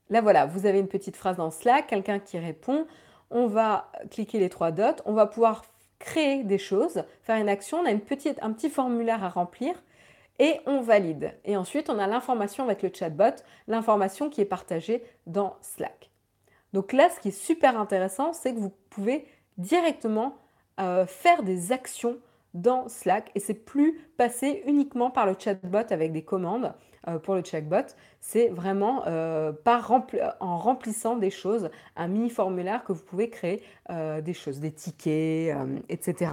[0.10, 2.86] Là, voilà, vous avez une petite phrase dans Slack, quelqu'un qui répond.
[3.32, 5.02] On va cliquer les trois dots.
[5.06, 5.64] On va pouvoir
[6.00, 7.98] créer des choses, faire une action, on a un
[8.54, 9.74] petit formulaire à remplir
[10.40, 11.34] et on valide.
[11.46, 13.36] Et ensuite, on a l'information avec le chatbot,
[13.68, 16.12] l'information qui est partagée dans Slack.
[16.74, 19.26] Donc là, ce qui est super intéressant, c'est que vous pouvez
[19.58, 20.38] directement
[20.80, 22.18] euh, faire des actions
[22.54, 26.74] dans Slack et c'est plus passé uniquement par le chatbot avec des commandes
[27.24, 27.86] pour le chatbot,
[28.22, 29.92] c'est vraiment euh, par
[30.40, 34.72] en remplissant des choses, un mini formulaire que vous pouvez créer euh, des choses, des
[34.72, 35.56] tickets,
[35.90, 36.32] etc.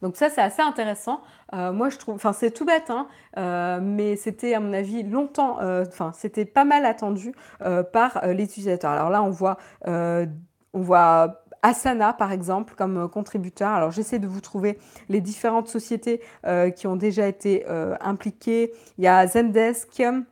[0.00, 1.22] Donc ça, c'est assez intéressant.
[1.52, 3.08] moi, je trouve, enfin, c'est tout bête, hein,
[3.80, 7.32] mais c'était à mon avis longtemps, enfin, c'était pas mal attendu
[7.92, 8.92] par les utilisateurs.
[8.92, 10.28] Alors là, on voit, on
[10.80, 13.70] voit Asana, par exemple, comme euh, contributeur.
[13.70, 14.78] Alors, j'essaie de vous trouver
[15.08, 18.72] les différentes sociétés euh, qui ont déjà été euh, impliquées.
[18.98, 19.98] Il y a Zendesk.
[19.98, 20.24] il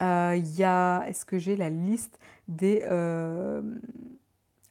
[0.00, 1.04] y a...
[1.08, 2.84] Est-ce que j'ai la liste des...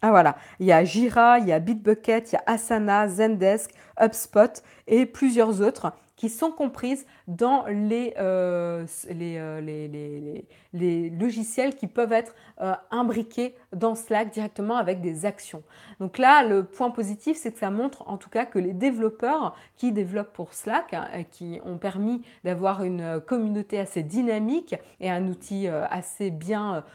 [0.06, 3.72] Ah voilà, il y a Jira, il y a Bitbucket, il y a Asana, Zendesk,
[3.98, 5.94] HubSpot et plusieurs autres
[6.24, 12.76] qui sont comprises dans les, euh, euh, les, les, les, logiciels qui peuvent être euh,
[12.92, 15.64] imbriqués dans Slack directement avec des actions.
[16.00, 19.54] Donc là, le point positif, c'est que ça montre en tout cas que les développeurs
[19.76, 25.28] qui développent pour Slack, hein, qui ont permis d'avoir une communauté assez dynamique et un
[25.28, 26.86] outil assez bien,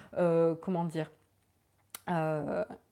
[0.63, 1.11] comment dire,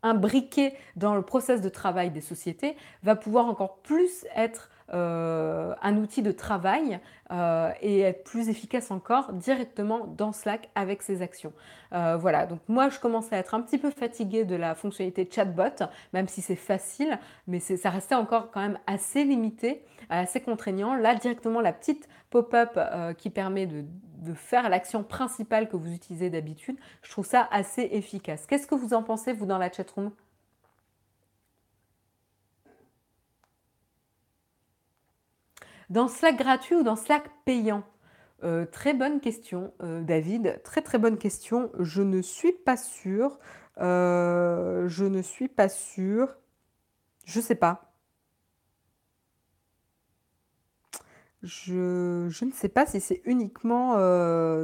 [0.03, 5.97] imbriqué dans le process de travail des sociétés, va pouvoir encore plus être euh, un
[5.97, 7.01] outil de travail
[7.33, 11.53] euh, et être plus efficace encore directement dans Slack avec ses actions.
[11.93, 15.29] Euh, voilà, donc moi je commence à être un petit peu fatiguée de la fonctionnalité
[15.29, 17.19] chatbot, même si c'est facile,
[17.49, 20.95] mais ça restait encore quand même assez limité, assez contraignant.
[20.95, 22.79] Là directement la petite pop-up
[23.19, 23.85] qui permet de,
[24.19, 28.47] de faire l'action principale que vous utilisez d'habitude, je trouve ça assez efficace.
[28.47, 30.13] Qu'est-ce que vous en pensez vous dans la chatroom?
[35.89, 37.85] Dans Slack gratuit ou dans Slack payant
[38.43, 40.61] euh, Très bonne question, euh, David.
[40.65, 41.71] Très très bonne question.
[41.79, 43.39] Je ne suis pas sûre.
[43.79, 46.35] Euh, je ne suis pas sûre.
[47.25, 47.93] Je ne sais pas.
[51.43, 53.97] Je, je, ne sais pas si c'est uniquement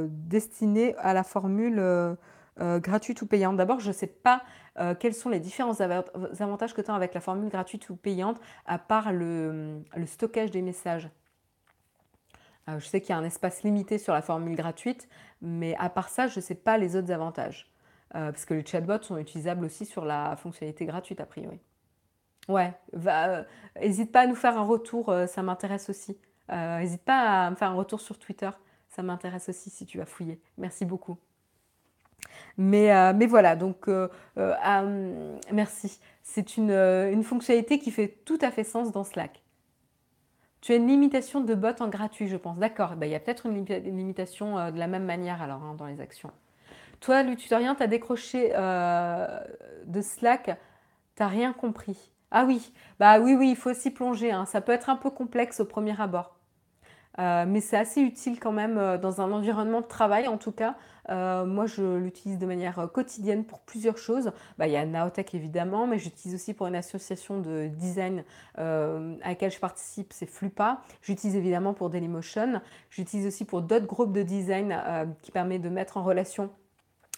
[0.07, 1.81] destiné à la formule
[2.57, 3.55] gratuite ou payante.
[3.55, 4.43] D'abord, je ne sais pas
[4.99, 8.77] quels sont les différents avantages que tu as avec la formule gratuite ou payante, à
[8.79, 11.09] part le stockage des messages?
[12.69, 15.07] Euh, je sais qu'il y a un espace limité sur la formule gratuite,
[15.41, 17.69] mais à part ça, je ne sais pas les autres avantages.
[18.15, 21.59] Euh, parce que les chatbots sont utilisables aussi sur la fonctionnalité gratuite, a priori.
[22.47, 22.73] Ouais,
[23.81, 26.17] n'hésite euh, pas à nous faire un retour, ça m'intéresse aussi.
[26.49, 28.49] N'hésite pas à me faire un retour sur Twitter,
[28.89, 30.41] ça m'intéresse aussi si tu vas fouiller.
[30.57, 31.17] Merci beaucoup.
[32.57, 33.87] Mais, mais voilà, donc
[35.51, 35.99] merci.
[36.23, 39.43] C'est une, une fonctionnalité qui fait tout à fait sens dans Slack.
[40.63, 42.57] Tu as une limitation de bots en gratuit, je pense.
[42.57, 45.75] D'accord, bah, il y a peut-être une, limitation euh, de la même manière alors hein,
[45.77, 46.31] dans les actions.
[47.01, 49.41] Toi, le tutorien, tu as décroché euh,
[49.85, 50.57] de Slack,
[51.17, 52.13] tu n'as rien compris.
[52.31, 54.31] Ah oui, bah oui, oui, il faut aussi plonger.
[54.31, 54.45] Hein.
[54.45, 56.33] Ça peut être un peu complexe au premier abord.
[57.19, 60.51] Euh, mais c'est assez utile quand même euh, dans un environnement de travail en tout
[60.51, 60.75] cas.
[61.09, 64.31] Euh, moi je l'utilise de manière quotidienne pour plusieurs choses.
[64.57, 68.23] Bah, il y a Naotech évidemment, mais j'utilise aussi pour une association de design
[68.55, 70.81] à laquelle je participe, c'est Flupa.
[71.01, 72.61] J'utilise évidemment pour Dailymotion.
[72.89, 74.75] J'utilise aussi pour d'autres groupes de design
[75.21, 76.49] qui permet de mettre en relation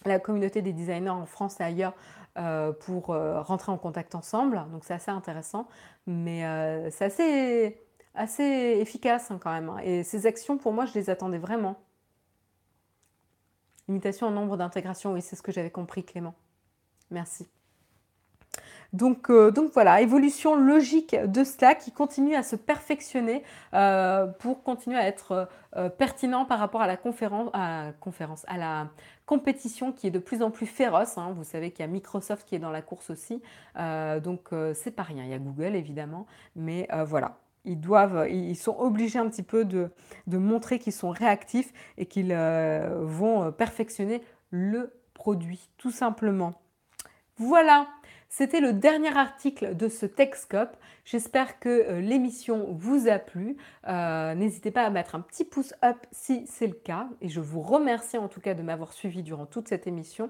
[0.05, 1.93] la communauté des designers en France et ailleurs
[2.81, 4.65] pour rentrer en contact ensemble.
[4.71, 5.67] Donc c'est assez intéressant.
[6.07, 6.43] Mais
[6.91, 7.84] c'est assez
[8.15, 9.69] assez efficace hein, quand même.
[9.69, 9.79] Hein.
[9.83, 11.77] Et ces actions, pour moi, je les attendais vraiment.
[13.87, 16.33] Limitation en nombre d'intégrations, oui, c'est ce que j'avais compris, Clément.
[17.11, 17.47] Merci.
[18.93, 23.43] Donc, euh, donc, voilà, évolution logique de Slack qui continue à se perfectionner
[23.73, 28.57] euh, pour continuer à être euh, pertinent par rapport à la conférence, à, conférence, à
[28.57, 28.87] la
[29.25, 31.17] compétition qui est de plus en plus féroce.
[31.17, 31.33] Hein.
[31.35, 33.41] Vous savez qu'il y a Microsoft qui est dans la course aussi,
[33.75, 35.23] donc c'est pas rien.
[35.23, 39.65] Il y a Google évidemment, mais voilà, ils doivent, ils sont obligés un petit peu
[39.65, 39.89] de,
[40.27, 46.53] montrer qu'ils sont réactifs et qu'ils euh, vont euh, perfectionner le produit, tout simplement.
[47.37, 47.87] Voilà,
[48.29, 50.77] c'était le dernier article de ce Techscope.
[51.03, 53.57] J'espère que euh, l'émission vous a plu.
[53.87, 57.09] N'hésitez pas à mettre un petit pouce up si c'est le cas.
[57.21, 60.29] Et je vous remercie en tout cas de m'avoir suivi durant toute cette émission.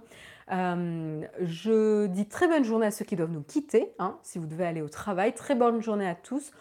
[0.49, 4.65] je dis très bonne journée à ceux qui doivent nous quitter, hein, si vous devez
[4.65, 5.33] aller au travail.
[5.33, 6.51] Très bonne journée à tous.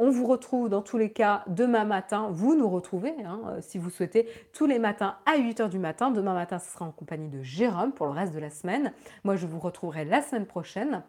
[0.00, 2.28] On vous retrouve dans tous les cas demain matin.
[2.30, 6.12] Vous nous retrouvez, hein, euh, si vous souhaitez, tous les matins à 8h du matin.
[6.12, 8.92] Demain matin, ce sera en compagnie de Jérôme pour le reste de la semaine.
[9.24, 11.02] Moi, je vous retrouverai la semaine prochaine.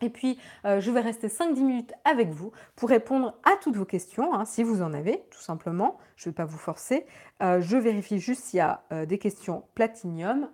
[0.00, 3.84] Et puis, euh, je vais rester 5-10 minutes avec vous pour répondre à toutes vos
[3.84, 5.98] questions, hein, si vous en avez, tout simplement.
[6.14, 7.06] Je ne vais pas vous forcer.
[7.42, 10.48] Euh, je vérifie juste s'il y a des questions platinium.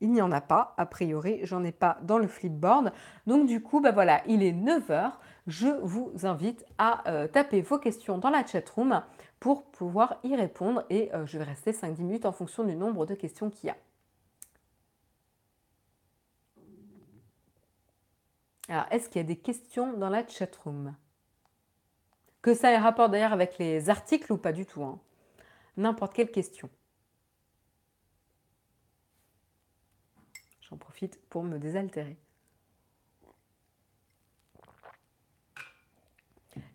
[0.00, 2.92] Il n'y en a pas, a priori, j'en ai pas dans le flipboard.
[3.26, 5.12] Donc du coup, bah voilà, il est 9h.
[5.46, 9.02] Je vous invite à euh, taper vos questions dans la chat room
[9.40, 13.04] pour pouvoir y répondre et euh, je vais rester 5-10 minutes en fonction du nombre
[13.04, 13.76] de questions qu'il y a.
[18.68, 20.94] Alors, est-ce qu'il y a des questions dans la chat room?
[22.40, 24.98] Que ça ait rapport d'ailleurs avec les articles ou pas du tout hein?
[25.76, 26.70] N'importe quelle question.
[30.62, 32.16] J'en profite pour me désaltérer.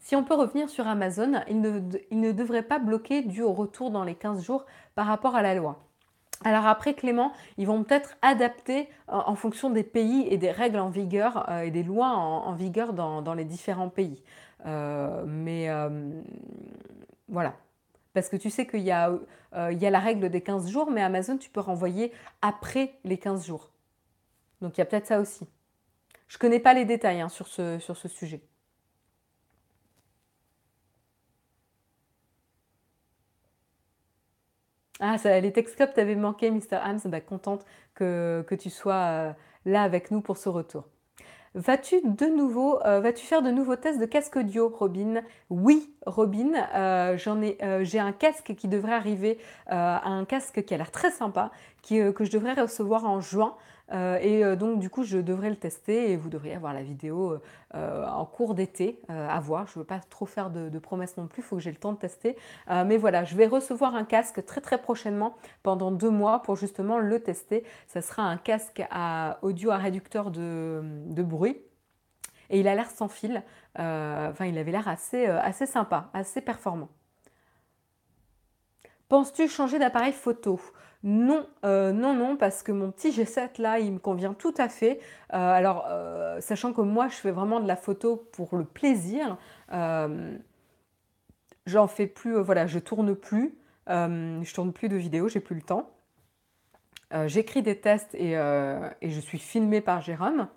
[0.09, 4.03] Si on peut revenir sur Amazon, il ne, devrait pas bloquer dû au retour dans
[4.03, 5.85] les 15 jours par rapport à la loi.
[6.43, 10.79] Alors après, Clément, ils vont peut-être adapter euh, en fonction des pays et des règles
[10.79, 14.23] en vigueur euh, et des lois en, vigueur dans, les différents pays.
[14.65, 15.69] Euh, mais
[17.27, 17.53] voilà.
[18.15, 19.11] Parce que tu sais qu'il y, a
[19.51, 23.69] la règle des 15 jours, mais Amazon, tu peux renvoyer après les 15 jours.
[24.61, 25.47] Donc il y a peut-être ça aussi.
[26.27, 28.41] Je ne connais pas les détails hein, sur ce sujet.
[34.99, 36.75] Ah, les Texcopes t'avaient manqué, Mr.
[36.83, 36.99] Hams.
[37.05, 39.33] Bah, contente que, tu sois euh,
[39.65, 40.85] là avec nous pour ce retour.
[41.55, 45.23] Vas-tu de nouveau, euh, vas-tu faire de nouveaux tests de casque audio, Robin?
[45.49, 47.17] Oui, Robin, euh,
[47.83, 51.51] j'ai un casque qui devrait arriver, un casque qui a l'air très sympa,
[51.87, 53.55] que je devrais recevoir en juin.
[53.91, 56.83] Euh, et euh, donc, du coup, je devrais le tester et vous devriez avoir la
[56.83, 57.37] vidéo
[57.75, 59.67] euh, en cours d'été à voir.
[59.67, 61.77] Je ne veux pas trop faire de, promesses non plus, il faut que j'ai le
[61.77, 62.37] temps de tester.
[62.67, 66.99] mais voilà, je vais recevoir un casque très très prochainement pendant deux mois pour justement
[66.99, 67.63] le tester.
[67.87, 70.81] Ça sera un casque à audio à réducteur de,
[71.23, 71.57] bruit.
[72.49, 73.43] Et il a l'air sans fil.
[73.75, 76.89] enfin, il avait l'air assez, assez sympa, assez performant.
[79.09, 80.59] Penses-tu changer d'appareil photo?
[81.03, 84.67] Non, euh, non, non, parce que mon petit G7 là, il me convient tout à
[84.67, 84.99] fait.
[85.33, 89.37] Euh, alors, euh, sachant que moi, je fais vraiment de la photo pour le plaisir,
[91.65, 93.55] j'en fais plus, voilà, je tourne plus,
[93.87, 95.89] je tourne plus de vidéos, j'ai plus le temps.
[97.25, 100.47] J'écris des tests et, je suis filmée par Jérôme,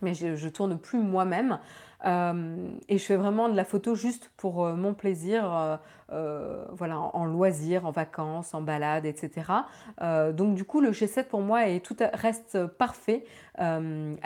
[0.00, 1.60] mais je, je tourne plus moi-même.
[2.04, 5.78] Euh, et je fais vraiment de la photo juste pour euh, mon plaisir,
[6.10, 9.46] euh, voilà, en, loisir, en vacances, en balade, etc.
[10.32, 13.24] donc du coup, le G7 pour moi est tout reste parfait.
[13.56, 13.80] à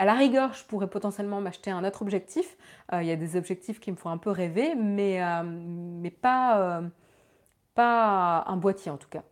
[0.05, 2.57] la rigueur, je pourrais potentiellement m'acheter un autre objectif.
[2.91, 6.81] Il y a des objectifs qui me font un peu rêver, mais, mais pas,
[7.73, 9.23] pas un boîtier en tout cas.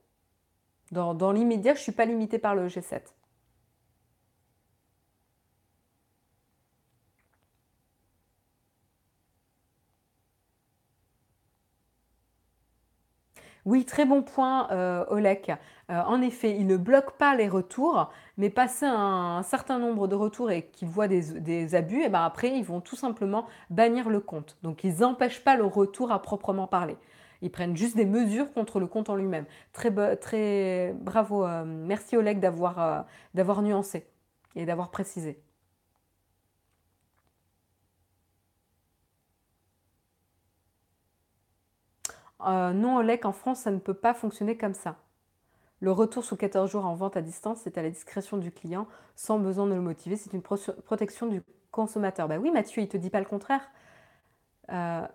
[0.91, 3.01] Dans, dans l'immédiat, je ne suis pas limitée par le G7.
[13.65, 15.49] Oui, très bon point, euh, Olek.
[15.89, 20.13] Euh, en effet, il ne bloque pas les retours, mais passer un, certain nombre de
[20.15, 24.09] retours et qu'ils voient des, abus, et eh ben après, ils vont tout simplement bannir
[24.09, 24.57] le compte.
[24.61, 26.95] Donc, ils n'empêchent pas le retour à proprement parler.
[27.41, 29.45] Ils prennent juste des mesures contre le compte en lui-même.
[29.73, 31.45] Très, très bravo.
[31.45, 34.07] Euh, merci, Oleg, d'avoir nuancé
[34.55, 35.39] et d'avoir précisé.
[42.45, 44.97] Euh, non, Olek, en France, ça ne peut pas fonctionner comme ça.
[45.79, 48.87] Le retour sous 14 jours en vente à distance, c'est à la discrétion du client,
[49.15, 50.15] sans besoin de le motiver.
[50.15, 51.41] C'est une protection du
[51.71, 52.27] consommateur.
[52.27, 53.61] Ben oui, Mathieu, il ne te dit pas le contraire.
[54.71, 55.05] Euh,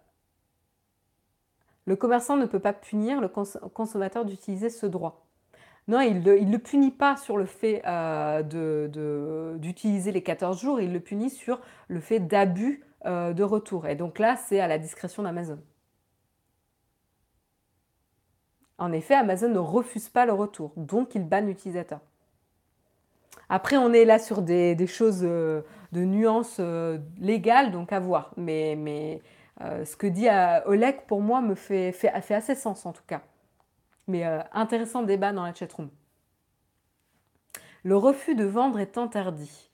[1.86, 5.26] le commerçant ne peut pas punir le consommateur d'utiliser ce droit.
[5.88, 10.92] Non, il ne le, punit pas sur le fait euh, d'utiliser les 14 jours, il
[10.92, 13.86] le punit sur le fait d'abus de retour.
[13.86, 15.58] Et donc là, c'est à la discrétion d'Amazon.
[18.80, 22.00] En effet, Amazon ne refuse pas le retour, donc il banne l'utilisateur.
[23.50, 25.60] Après, on est là sur des, choses euh,
[25.92, 28.32] de nuances euh, légales, donc à voir.
[28.38, 29.20] Mais,
[29.60, 30.28] euh, ce que dit
[30.64, 33.20] Oleg, pour moi, me fait, assez sens en tout cas.
[34.08, 35.90] Mais intéressant débat dans la chatroom.
[37.84, 39.70] Le refus de vendre est interdit.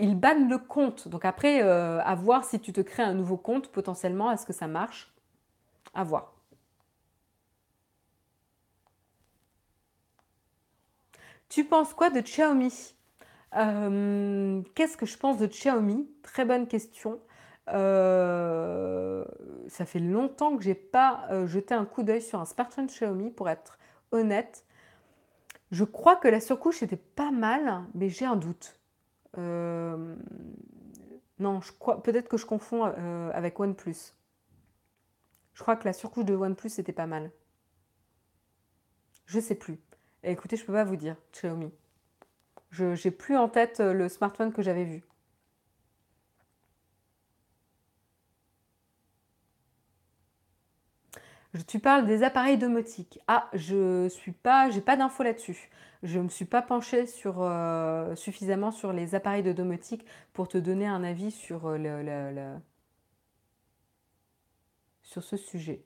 [0.00, 1.08] il banne le compte.
[1.08, 4.68] Donc après, à voir si tu te crées un nouveau compte, potentiellement, est-ce que ça
[4.68, 5.12] marche?
[5.94, 6.31] À voir.
[11.52, 12.94] Tu penses quoi de Xiaomi?
[13.58, 16.08] Euh, Qu'est-ce que je pense de Xiaomi?
[16.22, 17.20] Très bonne question.
[17.68, 19.22] Euh,
[19.68, 23.30] ça fait longtemps que j'ai pas euh, jeté un coup d'œil sur un smartphone Xiaomi,
[23.30, 23.78] pour être
[24.12, 24.64] honnête.
[25.72, 28.80] Je crois que la surcouche était pas mal, mais j'ai un doute.
[29.36, 30.16] non,
[31.60, 31.72] je
[32.02, 34.14] peut-être que je confonds avec OnePlus.
[35.52, 37.30] Je crois que la surcouche de OnePlus était pas mal.
[39.26, 39.78] Je sais plus.
[40.24, 41.70] Écoutez, je ne peux pas vous dire, Xiaomi.
[42.70, 45.04] Je j'ai plus en tête euh, le smartphone que j'avais vu.
[51.66, 53.18] Tu parles des appareils domotiques.
[53.28, 55.70] Ah, je suis pas, j'ai pas d'infos là-dessus.
[56.02, 60.48] Je ne me suis pas penchée sur, euh, suffisamment sur les appareils de domotique pour
[60.48, 62.58] te donner un avis sur, euh, le,
[65.02, 65.84] sur ce sujet.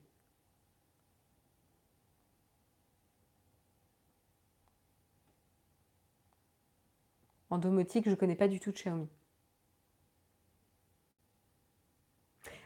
[7.59, 9.07] Domotique, je ne connais pas du tout Xiaomi.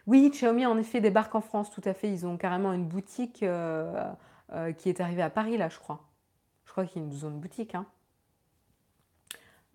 [0.08, 2.10] Oui, Xiaomi en effet débarque en France, tout à fait.
[2.10, 4.04] Ils ont carrément une boutique euh,
[4.52, 6.02] euh, qui est arrivée à Paris, là, je crois.
[6.66, 7.86] Je crois qu'ils ont une boutique, hein.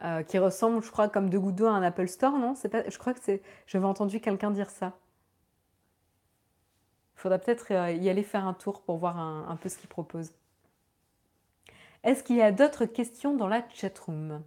[0.04, 2.54] Euh, qui ressemble, je crois, comme de gouttes d'eau à un Apple Store, non?
[2.54, 3.42] Je crois que c'est.
[3.66, 4.92] J'avais entendu quelqu'un dire ça.
[7.16, 10.34] Il faudra peut-être y aller faire un tour pour voir un, peu ce qu'ils proposent.
[12.04, 14.42] Est-ce qu'il y a d'autres questions dans la chatroom?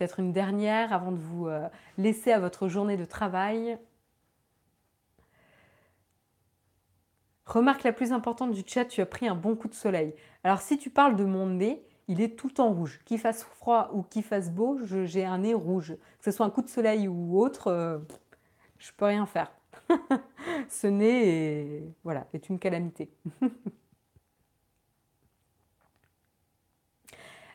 [0.00, 3.76] Peut-être une dernière avant de vous euh, laisser à votre journée de travail.
[7.44, 10.14] Remarque la plus importante du chat, tu as pris un bon coup de soleil.
[10.42, 13.00] Alors si tu parles de mon nez, il est tout en rouge.
[13.04, 15.94] Qu'il fasse froid ou qu'il fasse beau, j'ai un nez rouge.
[16.18, 17.98] Que ce soit un coup de soleil ou autre, euh,
[18.78, 19.52] je peux rien faire.
[20.70, 23.10] Ce nez est, voilà, est une calamité.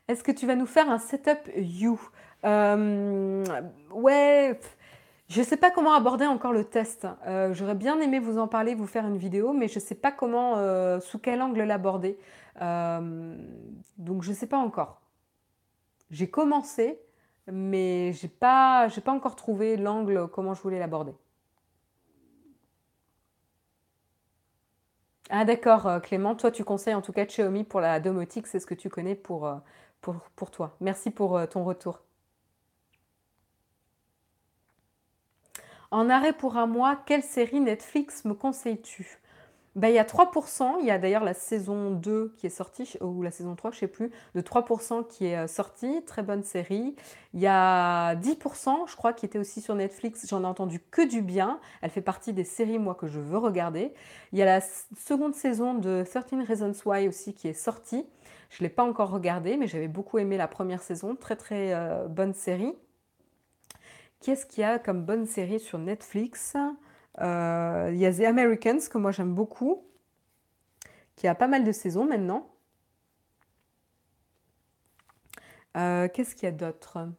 [0.08, 2.00] Est-ce que tu vas nous faire un setup You?
[2.44, 3.46] Euh,
[3.92, 4.60] ouais,
[5.30, 7.08] je ne sais pas comment aborder encore le test.
[7.28, 9.96] Euh, j'aurais bien aimé vous en parler, vous faire une vidéo, mais je ne sais
[9.96, 12.18] pas comment, euh, sous quel angle l'aborder.
[12.60, 15.02] donc je ne sais pas encore.
[16.12, 17.00] J'ai commencé,
[17.52, 21.14] mais j'ai pas, pas encore trouvé l'angle comment je voulais l'aborder.
[25.30, 28.68] Ah d'accord, Clément, toi tu conseilles en tout cas Xiaomi pour la domotique, c'est ce
[28.68, 29.50] que tu connais pour,
[30.02, 30.76] pour, pour toi.
[30.82, 32.05] Merci pour ton retour.
[35.96, 39.22] En arrêt pour un mois, quelle série Netflix me conseilles-tu?
[39.78, 42.98] Ben, il y a 3%, il y a d'ailleurs la saison 2 qui est sortie,
[43.00, 46.22] ou la saison 3, je ne sais plus, de 3% qui est euh, sortie, très
[46.22, 46.98] bonne série.
[47.34, 51.02] Il y a 10%, je crois, qui était aussi sur Netflix, j'en ai entendu que
[51.02, 51.62] du bien.
[51.82, 53.94] Elle fait partie des séries, moi, que je veux regarder.
[54.34, 58.06] Il y a la seconde saison de 13 Reasons Why aussi qui est sortie.
[58.50, 61.74] Je ne l'ai pas encore regardée, mais j'avais beaucoup aimé la première saison, très très
[61.74, 62.74] euh, bonne série.
[64.22, 66.56] Qu'est-ce qu'il y a comme bonne série sur Netflix?
[67.22, 69.84] Euh, Il y a The Americans, que moi j'aime beaucoup,
[71.16, 72.50] qui a pas mal de saisons maintenant.
[75.78, 77.10] Euh, qu'est-ce qu'il y a d'autre?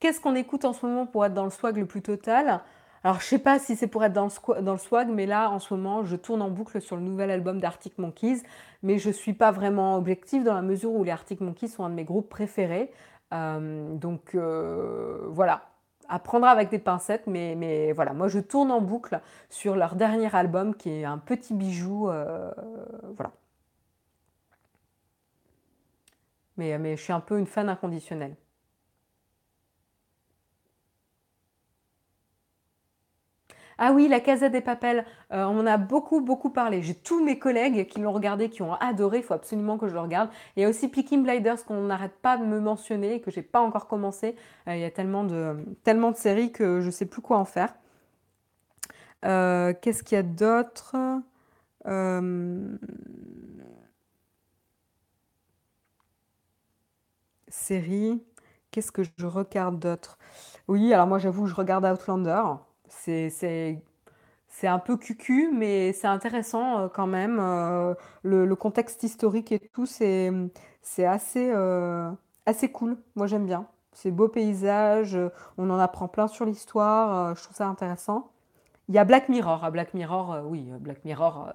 [0.00, 2.62] Qu'est-ce qu'on écoute en ce moment pour être dans le swag le plus total?
[3.04, 4.30] Alors, je sais pas si c'est pour être dans
[4.72, 7.60] le, swag, mais là, en ce moment, je tourne en boucle sur le nouvel album
[7.60, 8.42] d'Arctic Monkeys,
[8.82, 11.84] mais je ne suis pas vraiment objective dans la mesure où les Arctic Monkeys sont
[11.84, 12.90] un de mes groupes préférés.
[13.34, 15.68] Euh, donc, euh, voilà,
[16.08, 20.34] à prendre avec des pincettes, mais, voilà, moi je tourne en boucle sur leur dernier
[20.34, 22.08] album qui est un petit bijou.
[22.08, 22.50] Euh,
[23.16, 23.32] voilà.
[26.56, 28.34] Mais je suis un peu une fan inconditionnelle.
[33.78, 36.82] Ah oui, la Casa des Papels, euh, on en a beaucoup, beaucoup parlé.
[36.82, 39.94] J'ai tous mes collègues qui l'ont regardé, qui ont adoré, il faut absolument que je
[39.94, 40.30] le regarde.
[40.56, 43.60] Il y a aussi Peaky Blinders qu'on n'arrête pas de me mentionner, que j'ai pas
[43.60, 44.36] encore commencé.
[44.68, 47.38] Euh, il y a tellement de, tellement de séries que je ne sais plus quoi
[47.38, 47.74] en faire.
[49.24, 50.96] Euh, qu'est-ce qu'il y a d'autre?
[57.48, 58.22] Série.
[58.70, 60.18] Qu'est-ce que je regarde d'autre?
[60.68, 62.42] Oui, alors moi j'avoue, je regarde Outlander.
[62.88, 67.38] C'est un peu cucu, mais c'est intéressant euh, quand même.
[67.40, 70.30] Euh, le, contexte historique et tout, c'est
[70.98, 72.10] assez, euh,
[72.46, 72.96] assez cool.
[73.16, 73.66] Moi, j'aime bien.
[73.92, 75.18] C'est beau paysage,
[75.58, 78.30] on en apprend plein sur l'histoire, je trouve ça intéressant.
[78.88, 79.64] Il y a Black Mirror.
[79.64, 81.52] À Black Mirror, oui, Black Mirror,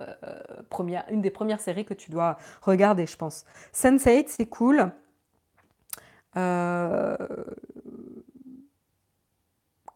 [0.70, 3.46] première, une des premières séries que tu dois regarder, je pense.
[3.74, 4.92] Sense8, c'est cool.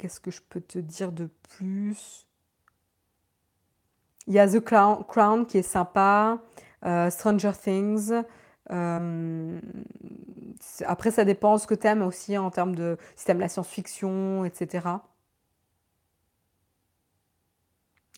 [0.04, 2.28] Qu'est-ce que je peux te dire de plus?
[4.28, 6.40] Il y a The Crown, qui est sympa,
[6.86, 8.12] euh, Stranger Things.
[8.72, 9.62] Euh,
[10.86, 14.44] après, ça dépend ce que tu aimes aussi en termes de si tu la science-fiction,
[14.44, 14.90] etc.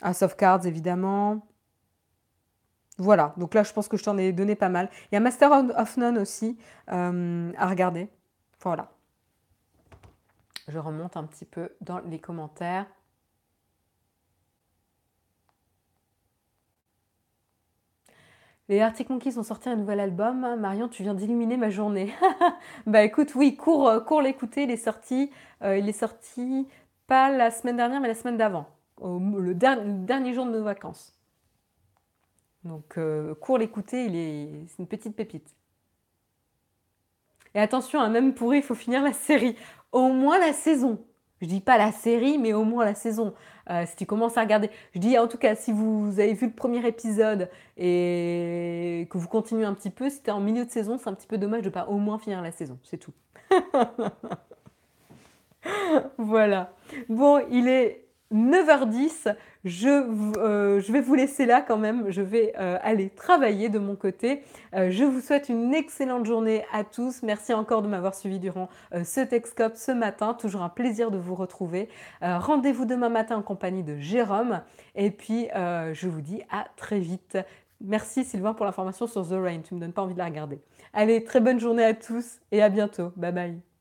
[0.01, 1.45] House of Cards, évidemment.
[2.97, 4.89] Voilà, donc là, je pense que je t'en ai donné pas mal.
[5.11, 6.57] Il y a Master of None aussi
[6.91, 8.09] euh, à regarder.
[8.63, 8.94] Voilà.
[10.67, 12.87] Je remonte un petit peu dans les commentaires.
[18.67, 20.55] Les Arctic Monkeys ont sorti un nouvel album.
[20.59, 22.12] Marion, tu viens d'illuminer ma journée.
[22.87, 24.63] bah écoute, oui, cours, euh, cours l'écouter.
[24.63, 25.32] Il est sorti,
[25.62, 26.67] euh, il est sorti
[27.05, 28.67] Pas la semaine dernière, mais la semaine d'avant.
[29.04, 31.13] Le, dernier jour de nos vacances.
[32.63, 34.08] Donc, euh, cours l'écouter,
[34.67, 35.55] c'est une petite pépite.
[37.54, 39.55] Et attention, hein, même pour il faut finir la série.
[39.96, 41.00] Au moins la saison.
[41.42, 43.34] Je dis pas la série, mais au moins la saison.
[43.70, 46.47] Euh, si tu commences à regarder, je dis en tout cas, si vous avez vu
[46.47, 50.66] le premier épisode et que vous continuez un petit peu, si tu es en milieu
[50.66, 52.78] de saison, c'est un petit peu dommage de pas au moins finir la saison.
[52.84, 53.13] C'est tout.
[56.17, 56.74] voilà.
[57.08, 59.34] Bon, il est 9h10,
[59.66, 59.87] je,
[60.37, 63.96] euh, je, vais vous laisser là quand même, je vais euh, aller travailler de mon
[63.96, 64.43] côté.
[64.75, 67.24] Euh, je vous souhaite une excellente journée à tous.
[67.24, 68.70] Merci encore de m'avoir suivi durant
[69.04, 70.36] ce Texcope ce matin.
[70.36, 71.89] Toujours un plaisir de vous retrouver.
[72.21, 74.62] Rendez-vous demain matin en compagnie de Jérôme.
[74.96, 77.37] Et puis, je vous dis à très vite.
[77.82, 79.62] Merci Sylvain pour l'information sur The Rain.
[79.62, 80.62] Tu me donnes pas envie de la regarder.
[80.93, 83.12] Allez, très bonne journée à tous et à bientôt.
[83.16, 83.74] Bye bye.